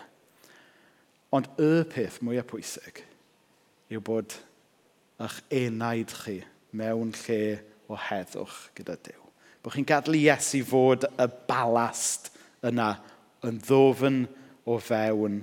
Ond 1.35 1.51
y 1.59 1.73
peth 1.91 2.23
mwyaf 2.23 2.47
pwysig 2.55 3.03
yw 3.91 4.03
bod 4.03 4.39
eich 5.25 5.41
enaid 5.65 6.13
chi 6.23 6.39
mewn 6.77 7.13
lle 7.25 7.43
o 7.89 7.99
heddwch 7.99 8.59
gyda 8.77 8.97
Dyw. 9.01 9.21
Bod 9.65 9.75
chi'n 9.77 9.89
gadlu 9.89 10.19
Iesu 10.21 10.61
fod 10.69 11.07
y 11.09 11.29
balast 11.49 12.33
yna 12.65 12.95
yn 13.45 13.61
ddofn 13.65 14.25
o 14.69 14.79
fewn 14.81 15.43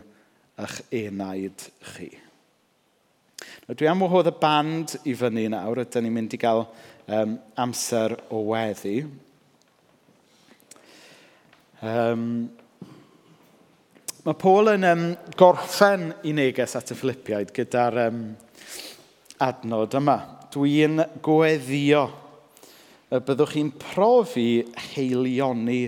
eich 0.61 0.77
enaid 1.01 1.65
chi. 1.93 2.09
Nawr, 3.65 3.77
dwi 3.77 3.89
am 3.89 4.03
wahodd 4.05 4.29
y 4.29 4.35
band 4.41 4.95
i 5.09 5.15
fyny 5.17 5.47
nawr, 5.53 5.83
ydym 5.83 6.05
ni'n 6.05 6.15
mynd 6.17 6.35
i 6.35 6.39
gael 6.41 6.65
um, 7.07 7.37
amser 7.61 8.17
o 8.29 8.43
weddi. 8.51 8.99
Um, 11.81 12.25
mae 14.21 14.37
Paul 14.37 14.75
yn 14.75 14.85
um, 14.85 15.05
gorffen 15.39 16.11
i 16.29 16.33
neges 16.37 16.77
at 16.77 16.93
y 16.93 16.97
Filipiaid 16.99 17.53
gyda'r 17.55 17.97
um, 18.05 18.23
adnod 19.41 19.95
yma. 19.97 20.17
Dwi'n 20.51 21.01
gweddio 21.23 22.05
y 23.11 23.19
byddwch 23.19 23.55
chi'n 23.55 23.73
profi 23.81 24.63
heilioni 24.93 25.83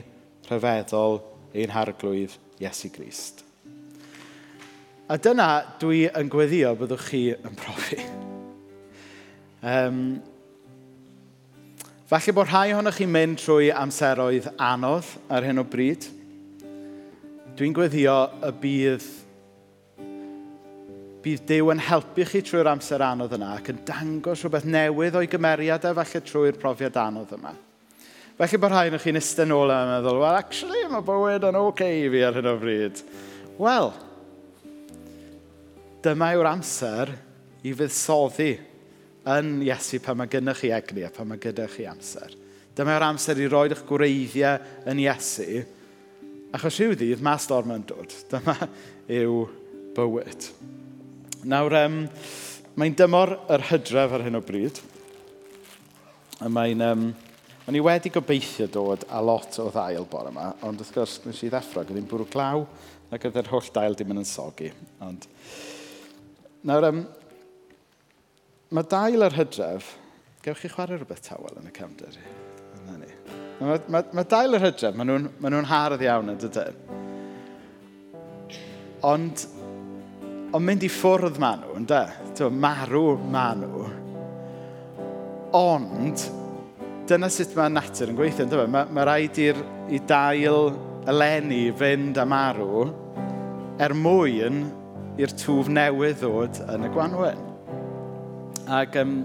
rhyfeddol 0.50 1.22
ein 1.54 1.72
harglwydd 1.72 2.36
Iesu 2.64 2.90
Grist. 2.94 3.44
A 5.08 5.18
dyna 5.20 5.48
dwi 5.80 6.06
yn 6.10 6.30
gweddio 6.32 6.74
byddwch 6.80 7.10
chi 7.12 7.24
yn 7.36 7.58
profi. 7.60 8.00
Um, 9.64 10.00
falle 12.10 12.36
bod 12.36 12.50
rhai 12.50 12.74
ohonoch 12.74 13.00
chi'n 13.00 13.12
mynd 13.14 13.40
trwy 13.44 13.70
amseroedd 13.72 14.50
anodd 14.58 15.14
ar 15.32 15.48
hyn 15.48 15.62
o 15.62 15.68
bryd. 15.68 16.10
Dwi'n 17.56 17.76
gweddio 17.78 18.18
y 18.44 18.56
bydd 18.64 19.12
bydd 21.24 21.44
Dyw 21.48 21.70
yn 21.72 21.82
helpu 21.84 22.26
chi 22.28 22.42
trwy'r 22.44 22.68
amser 22.74 23.04
anodd 23.06 23.36
yna 23.38 23.54
ac 23.56 23.70
yn 23.72 23.84
dangos 23.88 24.42
rhywbeth 24.44 24.66
newydd 24.68 25.16
o'i 25.20 25.30
gymeriadau 25.32 25.96
falle 25.96 26.22
trwy'r 26.28 26.60
profiad 26.60 27.00
anodd 27.00 27.32
yma. 27.38 27.54
Felly 28.34 28.60
bod 28.60 28.74
rhaid 28.74 28.98
chi'n 29.00 29.20
eistedd 29.20 29.48
nôl 29.48 29.72
a 29.72 29.78
meddwl, 29.88 30.20
well, 30.20 30.36
actually, 30.36 30.82
mae 30.92 31.06
bywyd 31.06 31.46
yn 31.48 31.60
oce 31.60 31.70
okay 31.70 32.02
i 32.02 32.12
fi 32.12 32.26
ar 32.28 32.40
hyn 32.40 32.50
o 32.50 32.56
bryd. 32.60 33.00
Wel, 33.62 33.92
dyma 36.04 36.32
yw'r 36.36 36.50
amser 36.50 37.14
i 37.64 37.76
fuddsoddi 37.78 38.52
yn 39.38 39.56
Iesu 39.64 40.02
pan 40.04 40.20
mae 40.20 40.32
gennych 40.34 40.60
chi 40.60 40.74
egni 40.76 41.08
a 41.08 41.14
pan 41.14 41.30
mae 41.30 41.40
gyda 41.40 41.70
chi 41.72 41.88
amser. 41.88 42.36
Dyma 42.76 42.98
yw'r 42.98 43.08
amser 43.14 43.40
i 43.40 43.48
roed 43.48 43.78
eich 43.78 43.88
gwreiddiau 43.88 44.90
yn 44.92 45.04
Iesu, 45.06 45.64
achos 46.58 46.82
rhyw 46.82 46.98
ddydd 47.00 47.24
mae 47.24 47.40
storm 47.40 47.78
yn 47.78 47.86
dod. 47.94 48.18
Dyma 48.34 48.58
yw 49.22 49.44
bywyd. 49.96 50.52
Nawr, 51.44 51.76
um, 51.84 52.00
mae'n 52.80 52.96
dymor 52.96 53.34
yr 53.52 53.64
hydref 53.68 54.14
ar 54.16 54.24
hyn 54.24 54.40
o 54.40 54.44
bryd. 54.46 54.82
A 56.44 56.50
mae'n... 56.52 56.84
Um, 56.88 57.06
O'n 57.64 57.78
i 57.80 57.80
wedi 57.80 58.10
gobeithio 58.12 58.66
dod 58.68 59.06
a 59.08 59.22
lot 59.24 59.56
o 59.64 59.70
ddail 59.72 60.04
bore 60.12 60.34
yma, 60.34 60.50
ond 60.68 60.82
wrth 60.84 60.90
gwrs 60.92 61.14
nes 61.24 61.38
i 61.46 61.48
ddeffro, 61.48 61.86
gyda'n 61.88 62.10
bwrw 62.12 62.26
glaw 62.28 62.66
a 63.08 63.20
gyda'r 63.24 63.48
holl 63.54 63.70
dail 63.72 63.96
dim 63.96 64.12
yn 64.12 64.26
sogi. 64.28 64.68
Ond... 65.06 65.30
Nawr, 66.68 66.90
um, 66.90 67.00
mae 68.76 68.90
dail 68.92 69.24
ar 69.24 69.38
hydref, 69.40 69.94
gewch 70.44 70.66
chi 70.66 70.74
chwarae 70.74 71.00
rhywbeth 71.00 71.24
tawel 71.30 71.56
yn 71.62 71.72
y 71.72 71.74
cefndir. 71.80 72.20
Mae, 72.90 73.80
mae, 73.88 74.12
mae 74.12 74.28
dail 74.36 74.60
ar 74.60 74.68
hydref, 74.68 75.00
maen 75.00 75.14
nhw'n 75.14 75.32
ma 75.40 75.54
nhw 75.54 75.64
hardd 75.72 76.04
iawn 76.04 76.36
yn 76.36 76.44
dydyn. 76.44 76.84
Ond 79.08 79.48
Ond 80.54 80.68
mynd 80.68 80.84
i 80.86 80.90
ffwrdd 80.92 81.40
maen 81.42 81.64
nhw, 81.64 81.76
ynddo? 81.80 82.00
Tw, 82.38 82.48
marw 82.54 83.16
maen 83.34 83.64
nhw. 83.64 83.88
Ond, 85.58 86.26
dyna 87.10 87.30
sut 87.34 87.56
mae 87.58 87.72
natur 87.74 88.12
yn 88.12 88.20
gweithio, 88.20 88.46
ynddo? 88.46 88.68
Mae, 88.70 88.86
mae 88.94 89.08
rhaid 89.10 89.40
i'r 89.42 89.64
i 89.90 90.02
dail 90.10 90.70
eleni 91.10 91.64
fynd 91.80 92.22
a 92.22 92.28
marw 92.30 92.86
er 93.82 93.98
mwyn 93.98 94.62
i'r 95.18 95.34
twf 95.42 95.74
newydd 95.74 96.22
ddod 96.22 96.62
yn 96.76 96.86
y 96.86 96.94
gwanwyn. 96.94 97.44
Ac 98.78 99.02
um, 99.02 99.20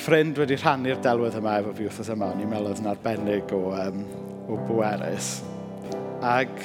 ffrind 0.00 0.40
wedi 0.40 0.56
rhannu'r 0.56 1.04
delwedd 1.04 1.36
yma 1.42 1.60
efo 1.60 1.76
fi 1.76 1.92
wrthos 1.92 2.08
yma, 2.16 2.32
o'n 2.32 2.40
i'n 2.40 2.48
meddwl 2.56 2.72
oedd 2.72 2.80
yn 2.86 2.92
arbennig 2.96 3.52
o, 3.52 3.66
um, 3.84 4.04
o 4.48 4.62
bwerus. 4.64 5.34
Ac 6.24 6.56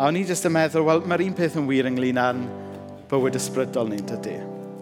A 0.00 0.06
o'n 0.08 0.16
i 0.16 0.22
jyst 0.24 0.46
yn 0.48 0.54
meddwl, 0.54 0.86
wel, 0.86 1.02
mae'r 1.04 1.26
un 1.26 1.34
peth 1.36 1.58
yn 1.60 1.66
wir 1.68 1.84
ynglyn 1.90 2.16
â'n 2.16 2.38
bywyd 3.10 3.34
ysbrydol 3.36 3.90
ni'n 3.90 4.06
dydy. 4.08 4.38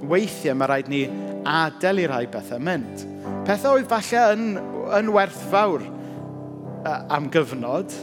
Weithiau 0.07 0.55
mae 0.55 0.69
rhaid 0.71 0.91
ni 0.93 1.01
adael 1.43 2.05
i 2.05 2.05
rai 2.07 2.21
bethau 2.31 2.63
mynd. 2.63 3.03
Pethau 3.49 3.81
oedd 3.81 3.89
falle 3.91 4.21
yn, 4.37 4.45
yn 4.95 5.11
werthfawr 5.17 5.83
am 6.87 7.27
gyfnod, 7.35 7.97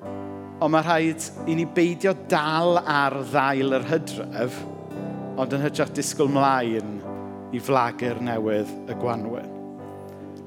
ond 0.00 0.72
mae 0.72 0.86
rhaid 0.86 1.26
i 1.44 1.58
ni 1.58 1.66
beidio 1.76 2.14
dal 2.32 2.80
ar 2.80 3.18
ddail 3.34 3.76
yr 3.76 3.84
hydref, 3.90 4.56
ond 5.36 5.58
yn 5.58 5.66
hytrach 5.66 5.92
disgwyl 5.92 6.32
mlaen 6.32 6.96
i 7.52 7.60
flagur 7.60 8.16
newydd 8.24 8.72
y 8.88 8.96
gwanwyn. 8.96 9.52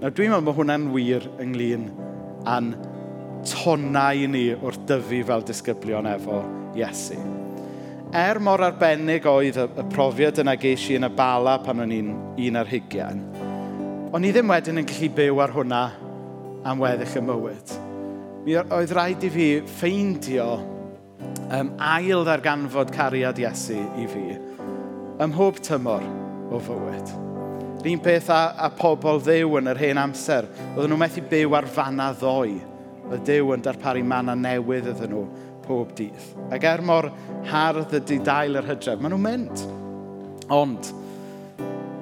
Nawr 0.01 0.17
dwi'n 0.17 0.34
meddwl 0.34 0.49
bod 0.49 0.58
hwnna'n 0.58 0.89
wir 0.97 1.29
ynglyn 1.45 1.86
â'n 2.49 2.73
tonau 3.47 4.27
ni 4.29 4.49
wrth 4.53 4.86
dyfu 4.89 5.23
fel 5.27 5.45
disgyblion 5.47 6.08
efo 6.10 6.41
Iesu. 6.77 7.17
Er 8.13 8.39
mor 8.41 8.62
arbennig 8.62 9.25
oedd 9.29 9.58
y, 9.58 9.65
y 9.65 9.86
profiad 9.93 10.41
yna 10.43 10.56
geis 10.62 10.86
i 10.89 10.97
yn 10.99 11.08
y 11.08 11.12
bala 11.17 11.58
pan 11.63 11.82
o'n 11.84 11.93
i'n 11.93 12.12
un 12.47 12.60
ar 12.62 12.69
hugian, 12.69 13.23
o'n 14.13 14.27
i 14.27 14.32
ddim 14.34 14.53
wedyn 14.53 14.82
yn 14.84 14.89
gallu 14.89 15.10
byw 15.17 15.41
ar 15.43 15.56
hwnna 15.56 15.84
am 16.69 16.82
weddill 16.84 17.19
y 17.19 17.25
mywyd. 17.25 17.75
Mi 18.45 18.58
oedd 18.62 18.93
rhaid 18.93 19.23
i 19.25 19.32
fi 19.34 19.47
ffeindio 19.79 20.47
um, 21.49 21.73
ail 21.82 22.25
ddarganfod 22.27 22.93
cariad 22.93 23.39
Iesu 23.41 23.79
i 24.01 24.08
fi 24.10 24.27
ym 25.21 25.32
mhob 25.32 25.62
tymor 25.63 26.03
o 26.53 26.60
fywyd. 26.62 27.13
Rhyn 27.84 28.01
peth 28.03 28.29
a, 28.32 28.53
a 28.65 28.69
pobl 28.73 29.19
ddew 29.23 29.58
yn 29.60 29.69
yr 29.73 29.82
hen 29.82 29.99
amser, 29.99 30.47
oedden 30.73 30.93
nhw 30.93 30.99
methu 31.01 31.23
byw 31.29 31.58
ar 31.60 31.67
fanna 31.69 32.12
ddoi 32.15 32.72
y 33.12 33.20
Dyw 33.28 33.54
yn 33.56 33.63
darparu 33.66 34.04
manna 34.08 34.36
newydd 34.38 34.89
iddyn 34.94 35.12
nhw 35.13 35.24
pob 35.63 35.94
dydd. 35.98 36.28
Ac 36.54 36.66
er 36.68 36.84
mor 36.86 37.10
hardd 37.50 37.96
ydy 38.00 38.20
dael 38.24 38.60
yr 38.60 38.68
hydref, 38.68 39.00
maen 39.02 39.16
nhw'n 39.16 39.26
mynd. 39.28 39.63
Ond 40.54 40.92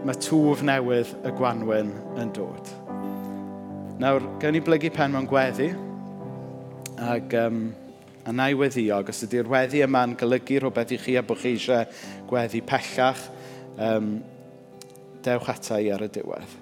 mae 0.05 0.17
twf 0.17 0.63
newydd 0.65 1.13
y 1.27 1.33
gwanwyn 1.37 1.91
yn 2.21 2.33
dod. 2.35 2.71
Nawr, 4.01 4.25
gen 4.41 4.57
i 4.57 4.63
blygu 4.65 4.89
pen 4.93 5.13
mewn 5.13 5.29
gweddi, 5.29 5.69
ac 7.01 7.35
um, 7.37 7.61
a 8.25 8.33
na 8.33 8.47
i 8.49 8.57
weddio, 8.57 9.01
os 9.01 9.21
ydy'r 9.27 9.49
weddi 9.49 9.83
yma'n 9.85 10.15
golygu 10.17 10.57
rhywbeth 10.61 10.95
i 10.95 10.99
chi 11.01 11.17
a 11.19 11.23
bod 11.25 11.41
chi 11.41 11.53
eisiau 11.55 11.85
gweddi 12.29 12.63
pellach, 12.65 13.21
um, 13.77 14.15
dewch 15.25 15.49
ata 15.53 15.77
i 15.81 15.91
ar 15.93 16.05
y 16.05 16.09
diwedd. 16.17 16.57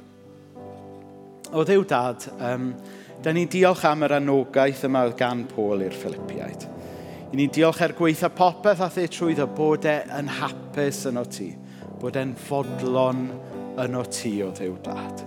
O 1.55 1.63
ddiw 1.65 1.85
dad, 1.87 2.27
um, 2.43 2.73
da 3.23 3.33
ni'n 3.35 3.49
diolch 3.51 3.83
am 3.89 4.05
yr 4.07 4.15
anogaeth 4.19 4.85
yma 4.87 5.03
oedd 5.07 5.17
gan 5.19 5.41
Pôl 5.49 5.83
i'r 5.83 5.95
Philippiaid. 5.95 6.67
I 7.29 7.37
ni'n 7.37 7.51
diolch 7.53 7.81
er 7.83 7.93
gweitha 7.97 8.29
popeth 8.31 8.79
ath 8.85 8.99
ei 9.01 9.09
trwyddo 9.11 9.49
bod 9.57 9.87
e 9.89 9.97
yn 10.17 10.31
hapus 10.39 11.03
yn 11.09 11.19
o 11.19 11.25
ti, 11.27 11.49
bod 11.99 12.15
e'n 12.19 12.31
fodlon 12.47 13.27
yn 13.83 13.97
o 13.99 14.05
ti 14.07 14.39
o 14.45 14.53
ddew 14.55 14.77
dad. 14.85 15.25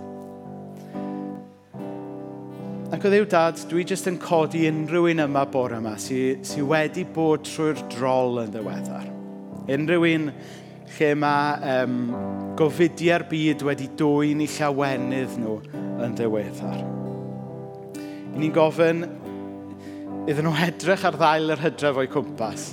Ac 2.93 3.05
o 3.05 3.13
ddew 3.13 3.29
dad, 3.29 3.61
dwi 3.69 3.85
jyst 3.89 4.09
yn 4.09 4.19
codi 4.21 4.65
unrhyw 4.69 5.11
un 5.13 5.23
yma 5.27 5.45
bore 5.53 5.77
yma 5.77 5.93
sydd 6.01 6.43
sy 6.49 6.65
wedi 6.65 7.05
bod 7.13 7.45
trwy'r 7.45 7.85
drol 7.93 8.41
yn 8.43 8.51
ddiweddar. 8.53 9.07
Unrhyw 9.73 10.09
un 10.09 10.27
lle 10.97 11.13
mae 11.17 11.77
um, 11.77 12.01
gofidiau'r 12.57 13.29
byd 13.29 13.63
wedi 13.69 13.87
dwy'n 14.01 14.43
i 14.43 14.49
llawenydd 14.57 15.39
nhw 15.41 15.57
yn 16.03 16.19
ddiweddar 16.19 17.02
i 18.33 18.41
ni'n 18.41 18.53
gofyn 18.53 19.03
iddyn 20.25 20.47
nhw 20.47 20.53
edrych 20.65 21.03
ar 21.05 21.17
ddail 21.19 21.53
yr 21.53 21.61
hydref 21.61 21.99
o'i 22.01 22.09
cwmpas 22.09 22.71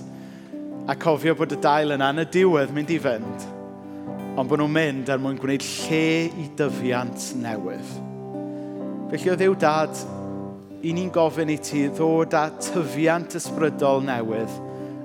a 0.88 0.94
cofio 0.96 1.34
bod 1.36 1.52
y 1.52 1.58
dail 1.60 1.92
yna 1.94 2.08
yn 2.14 2.22
y 2.22 2.26
diwedd 2.32 2.72
mynd 2.74 2.92
i 2.94 2.96
fynd, 3.02 3.44
ond 4.40 4.48
bod 4.48 4.62
nhw'n 4.62 4.72
mynd 4.72 5.12
er 5.12 5.20
mwyn 5.20 5.36
gwneud 5.38 5.66
lle 5.66 6.06
i 6.40 6.46
dyfiant 6.56 7.26
newydd. 7.42 7.92
Felly 9.12 9.34
o 9.34 9.36
ddiw 9.36 9.58
dad, 9.60 10.00
i 10.80 10.94
ni'n 10.96 11.12
gofyn 11.12 11.52
i 11.52 11.58
ti 11.60 11.84
ddod 11.92 12.32
â 12.32 12.46
tyfiant 12.62 13.36
ysbrydol 13.36 14.00
newydd 14.06 14.56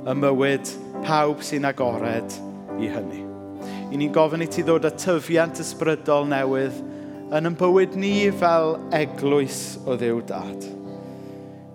y 0.07 0.15
mywyd 0.15 0.71
pawb 1.03 1.43
sy'n 1.43 1.67
agored 1.67 2.39
i 2.79 2.87
hynny. 2.87 3.25
I 3.91 3.99
ni'n 3.99 4.13
gofyn 4.15 4.45
i 4.45 4.47
ti 4.47 4.63
ddod 4.63 4.87
â 4.87 4.93
tyfiant 4.95 5.59
ysbrydol 5.59 6.29
newydd 6.31 6.79
yn 7.33 7.49
yn 7.49 7.55
bywyd 7.57 7.95
ni 7.97 8.29
fel 8.37 8.75
eglwys 8.93 9.79
o 9.89 9.95
ddiw 9.97 10.19
dad. 10.29 10.65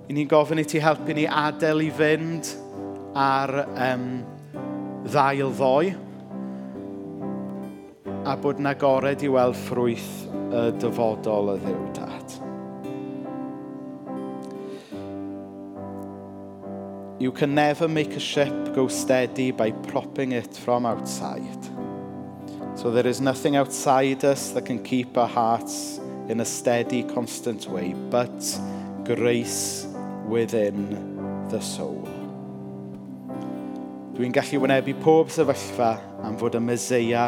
I 0.06 0.14
ni'n 0.14 0.28
gofyn 0.30 0.62
i 0.62 0.66
ti 0.66 0.82
helpu 0.82 1.14
ni 1.16 1.26
adael 1.26 1.82
i 1.82 1.88
fynd 1.94 2.52
ar 3.18 3.52
um, 3.66 4.04
ddail 5.08 5.50
ddoe 5.58 5.90
a 8.30 8.36
bod 8.38 8.62
na 8.62 8.76
gored 8.78 9.24
i 9.26 9.30
weld 9.32 9.58
ffrwyth 9.58 10.12
y 10.54 10.62
dyfodol 10.78 11.56
y 11.56 11.58
ddiw 11.64 11.82
dad. 11.98 12.38
You 17.20 17.32
can 17.32 17.54
never 17.54 17.88
make 17.88 18.16
a 18.16 18.20
ship 18.20 18.72
go 18.74 18.86
steady 18.88 19.50
by 19.50 19.72
propping 19.90 20.32
it 20.32 20.56
from 20.56 20.86
outside– 20.86 21.74
So 22.80 22.90
there 22.90 23.06
is 23.06 23.20
nothing 23.20 23.56
outside 23.56 24.24
us 24.24 24.52
that 24.52 24.64
can 24.64 24.82
keep 24.82 25.18
our 25.18 25.28
hearts 25.28 26.00
in 26.30 26.40
a 26.40 26.46
steady, 26.46 27.02
constant 27.02 27.66
way, 27.66 27.92
but 28.08 28.58
grace 29.04 29.86
within 30.26 31.46
the 31.50 31.60
soul. 31.60 32.08
Dwi'n 34.16 34.32
gallu 34.32 34.62
wynebu 34.62 34.94
pob 35.02 35.28
sefyllfa 35.28 35.90
am 36.24 36.38
fod 36.40 36.56
y 36.56 36.62
myseia 36.64 37.26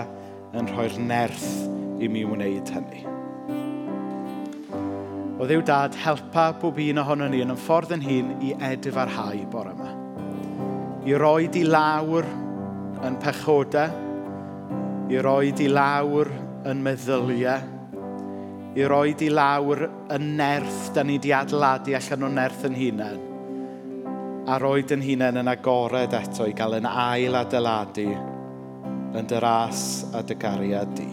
yn 0.56 0.70
rhoi'r 0.72 0.96
nerth 1.04 1.44
i 2.00 2.08
mi 2.08 2.22
wneud 2.24 2.72
hynny. 2.72 3.02
O 5.36 5.44
ddiw 5.50 5.66
dad, 5.68 5.98
helpa 6.00 6.46
bob 6.62 6.80
un 6.80 7.03
ohono 7.05 7.28
ni 7.28 7.42
yn 7.44 7.53
y 7.53 7.59
ffordd 7.66 7.92
yn 7.98 8.07
hun 8.07 8.32
i 8.40 8.55
edif 8.70 8.96
ar 8.96 9.12
hau 9.18 9.44
bore 9.53 9.76
yma. 9.76 9.92
I 11.05 11.20
roi 11.20 11.53
di 11.53 11.66
lawr 11.68 12.24
yn 13.05 13.20
pechodau, 13.20 14.09
i 15.12 15.20
roi 15.20 15.50
di 15.52 15.66
lawr 15.68 16.30
yn 16.64 16.78
meddyliau, 16.80 17.64
i 18.72 18.84
roi 18.88 19.12
di 19.12 19.26
lawr 19.28 19.82
yn 20.14 20.30
nerth 20.38 20.86
da 20.96 21.02
ni 21.04 21.18
di 21.20 21.34
adeiladu 21.36 21.92
allan 21.98 22.24
o 22.24 22.30
nerth 22.32 22.62
yn 22.64 22.78
hunain, 22.78 23.18
a 24.48 24.56
roed 24.62 24.94
yn 24.96 25.04
hunain 25.04 25.42
yn 25.42 25.52
agored 25.52 26.16
eto 26.16 26.48
i 26.48 26.56
gael 26.56 26.78
yn 26.78 26.88
ail 26.88 27.36
adeiladu 27.42 28.06
yn 29.12 29.28
dy 29.28 29.42
ras 29.44 29.84
a 30.16 30.24
dy 30.24 30.38
gariad 30.46 30.96
di. 30.96 31.10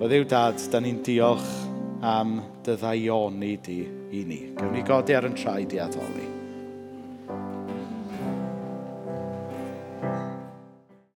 O 0.00 0.08
ddiw 0.08 0.24
dad, 0.30 0.64
da 0.72 0.80
ni'n 0.80 1.04
diolch 1.04 1.52
am 2.00 2.38
dy 2.64 2.80
ddaioni 2.80 3.54
di 3.60 3.78
i 4.16 4.24
ni. 4.24 4.42
Gawn 4.56 4.72
ni 4.72 4.88
godi 4.88 5.20
ar 5.20 5.28
yn 5.28 5.36
traed 5.36 5.76
i 5.76 5.84
addoli. 5.84 6.37